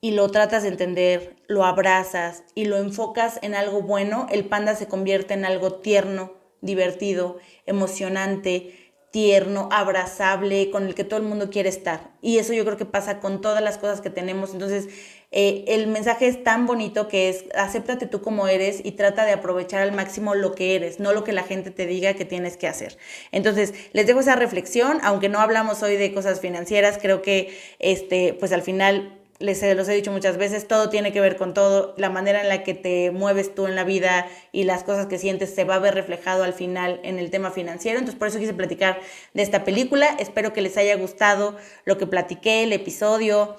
y 0.00 0.12
lo 0.12 0.28
tratas 0.30 0.62
de 0.62 0.70
entender, 0.70 1.36
lo 1.46 1.64
abrazas 1.64 2.44
y 2.54 2.64
lo 2.64 2.78
enfocas 2.78 3.38
en 3.42 3.54
algo 3.54 3.82
bueno, 3.82 4.26
el 4.30 4.46
panda 4.46 4.74
se 4.74 4.88
convierte 4.88 5.34
en 5.34 5.44
algo 5.44 5.74
tierno, 5.74 6.39
divertido, 6.60 7.38
emocionante, 7.66 8.90
tierno, 9.10 9.68
abrazable, 9.72 10.70
con 10.70 10.86
el 10.86 10.94
que 10.94 11.04
todo 11.04 11.18
el 11.18 11.26
mundo 11.26 11.50
quiere 11.50 11.68
estar. 11.68 12.12
Y 12.22 12.38
eso 12.38 12.52
yo 12.52 12.64
creo 12.64 12.76
que 12.76 12.84
pasa 12.84 13.18
con 13.18 13.40
todas 13.40 13.62
las 13.62 13.76
cosas 13.76 14.00
que 14.00 14.10
tenemos. 14.10 14.52
Entonces, 14.52 14.88
eh, 15.32 15.64
el 15.68 15.88
mensaje 15.88 16.28
es 16.28 16.42
tan 16.44 16.66
bonito 16.66 17.08
que 17.08 17.28
es, 17.28 17.44
acéptate 17.56 18.06
tú 18.06 18.20
como 18.22 18.46
eres 18.46 18.80
y 18.84 18.92
trata 18.92 19.24
de 19.24 19.32
aprovechar 19.32 19.82
al 19.82 19.92
máximo 19.92 20.34
lo 20.34 20.54
que 20.54 20.76
eres, 20.76 21.00
no 21.00 21.12
lo 21.12 21.24
que 21.24 21.32
la 21.32 21.42
gente 21.42 21.70
te 21.70 21.86
diga 21.86 22.14
que 22.14 22.24
tienes 22.24 22.56
que 22.56 22.68
hacer. 22.68 22.98
Entonces, 23.32 23.74
les 23.92 24.06
dejo 24.06 24.20
esa 24.20 24.36
reflexión, 24.36 24.98
aunque 25.02 25.28
no 25.28 25.40
hablamos 25.40 25.82
hoy 25.82 25.96
de 25.96 26.12
cosas 26.14 26.40
financieras, 26.40 26.98
creo 27.00 27.22
que, 27.22 27.56
este, 27.80 28.34
pues 28.34 28.52
al 28.52 28.62
final 28.62 29.19
les 29.40 29.62
los 29.74 29.88
he 29.88 29.94
dicho 29.94 30.12
muchas 30.12 30.36
veces, 30.36 30.68
todo 30.68 30.90
tiene 30.90 31.12
que 31.12 31.20
ver 31.20 31.36
con 31.36 31.54
todo, 31.54 31.94
la 31.96 32.10
manera 32.10 32.42
en 32.42 32.48
la 32.48 32.62
que 32.62 32.74
te 32.74 33.10
mueves 33.10 33.54
tú 33.54 33.66
en 33.66 33.74
la 33.74 33.84
vida 33.84 34.28
y 34.52 34.64
las 34.64 34.84
cosas 34.84 35.06
que 35.06 35.18
sientes 35.18 35.54
se 35.54 35.64
va 35.64 35.76
a 35.76 35.78
ver 35.78 35.94
reflejado 35.94 36.44
al 36.44 36.52
final 36.52 37.00
en 37.04 37.18
el 37.18 37.30
tema 37.30 37.50
financiero. 37.50 37.98
Entonces 37.98 38.18
por 38.18 38.28
eso 38.28 38.38
quise 38.38 38.52
platicar 38.52 39.00
de 39.32 39.42
esta 39.42 39.64
película. 39.64 40.14
Espero 40.18 40.52
que 40.52 40.60
les 40.60 40.76
haya 40.76 40.94
gustado 40.96 41.56
lo 41.86 41.96
que 41.96 42.06
platiqué, 42.06 42.64
el 42.64 42.74
episodio, 42.74 43.56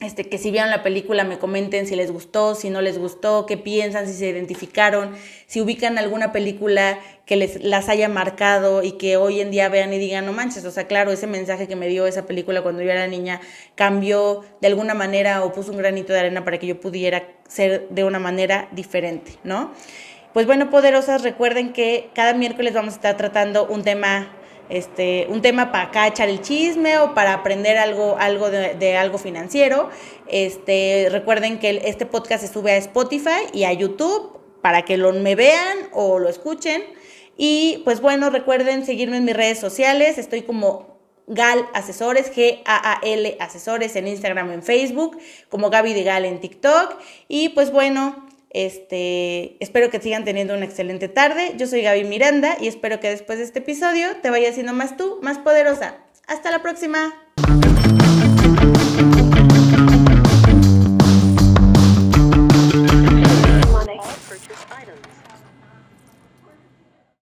este, 0.00 0.28
que 0.28 0.38
si 0.38 0.52
vieron 0.52 0.70
la 0.70 0.84
película 0.84 1.24
me 1.24 1.40
comenten 1.40 1.88
si 1.88 1.96
les 1.96 2.12
gustó, 2.12 2.54
si 2.54 2.70
no 2.70 2.80
les 2.80 2.98
gustó, 2.98 3.46
qué 3.46 3.56
piensan, 3.56 4.06
si 4.06 4.12
se 4.12 4.28
identificaron, 4.28 5.16
si 5.46 5.60
ubican 5.60 5.98
alguna 5.98 6.30
película 6.30 7.00
que 7.26 7.34
les 7.34 7.64
las 7.64 7.88
haya 7.88 8.08
marcado 8.08 8.84
y 8.84 8.92
que 8.92 9.16
hoy 9.16 9.40
en 9.40 9.50
día 9.50 9.68
vean 9.68 9.92
y 9.92 9.98
digan, 9.98 10.24
no 10.24 10.32
manches, 10.32 10.64
o 10.64 10.70
sea, 10.70 10.86
claro, 10.86 11.10
ese 11.10 11.26
mensaje 11.26 11.66
que 11.66 11.74
me 11.74 11.88
dio 11.88 12.06
esa 12.06 12.26
película 12.26 12.62
cuando 12.62 12.80
yo 12.80 12.92
era 12.92 13.08
niña 13.08 13.40
cambió 13.74 14.44
de 14.60 14.68
alguna 14.68 14.94
manera 14.94 15.42
o 15.42 15.52
puso 15.52 15.72
un 15.72 15.78
granito 15.78 16.12
de 16.12 16.20
arena 16.20 16.44
para 16.44 16.58
que 16.58 16.68
yo 16.68 16.80
pudiera 16.80 17.24
ser 17.48 17.88
de 17.88 18.04
una 18.04 18.20
manera 18.20 18.68
diferente, 18.70 19.32
¿no? 19.42 19.72
Pues 20.32 20.46
bueno, 20.46 20.70
poderosas, 20.70 21.24
recuerden 21.24 21.72
que 21.72 22.10
cada 22.14 22.34
miércoles 22.34 22.72
vamos 22.72 22.94
a 22.94 22.96
estar 22.98 23.16
tratando 23.16 23.66
un 23.66 23.82
tema 23.82 24.37
este, 24.68 25.26
un 25.28 25.42
tema 25.42 25.72
para 25.72 25.84
acá 25.84 26.06
echar 26.06 26.28
el 26.28 26.40
chisme 26.40 26.98
o 26.98 27.14
para 27.14 27.32
aprender 27.34 27.78
algo, 27.78 28.16
algo 28.18 28.50
de, 28.50 28.96
algo 28.96 29.18
financiero. 29.18 29.90
Este, 30.26 31.08
recuerden 31.10 31.58
que 31.58 31.82
este 31.84 32.06
podcast 32.06 32.44
se 32.44 32.52
sube 32.52 32.72
a 32.72 32.76
Spotify 32.76 33.46
y 33.52 33.64
a 33.64 33.72
YouTube 33.72 34.38
para 34.62 34.82
que 34.82 34.96
lo 34.96 35.12
me 35.12 35.34
vean 35.34 35.76
o 35.92 36.18
lo 36.18 36.28
escuchen. 36.28 36.82
Y 37.36 37.82
pues 37.84 38.00
bueno, 38.00 38.30
recuerden 38.30 38.84
seguirme 38.84 39.16
en 39.16 39.24
mis 39.24 39.36
redes 39.36 39.58
sociales. 39.58 40.18
Estoy 40.18 40.42
como 40.42 40.98
Gal 41.28 41.66
Asesores, 41.74 42.34
G-A-A-L 42.34 43.36
Asesores 43.38 43.96
en 43.96 44.08
Instagram, 44.08 44.50
en 44.50 44.62
Facebook, 44.62 45.18
como 45.48 45.70
Gaby 45.70 45.94
de 45.94 46.02
Gal 46.02 46.24
en 46.24 46.40
TikTok. 46.40 46.96
Y 47.28 47.50
pues 47.50 47.70
bueno, 47.70 48.27
este, 48.50 49.56
espero 49.62 49.90
que 49.90 50.00
sigan 50.00 50.24
teniendo 50.24 50.54
una 50.54 50.64
excelente 50.64 51.08
tarde. 51.08 51.54
Yo 51.56 51.66
soy 51.66 51.82
Gaby 51.82 52.04
Miranda 52.04 52.56
y 52.60 52.68
espero 52.68 53.00
que 53.00 53.10
después 53.10 53.38
de 53.38 53.44
este 53.44 53.60
episodio 53.60 54.08
te 54.22 54.30
vayas 54.30 54.54
siendo 54.54 54.72
más 54.72 54.96
tú, 54.96 55.18
más 55.22 55.38
poderosa. 55.38 55.96
Hasta 56.26 56.50
la 56.50 56.62
próxima. 56.62 57.14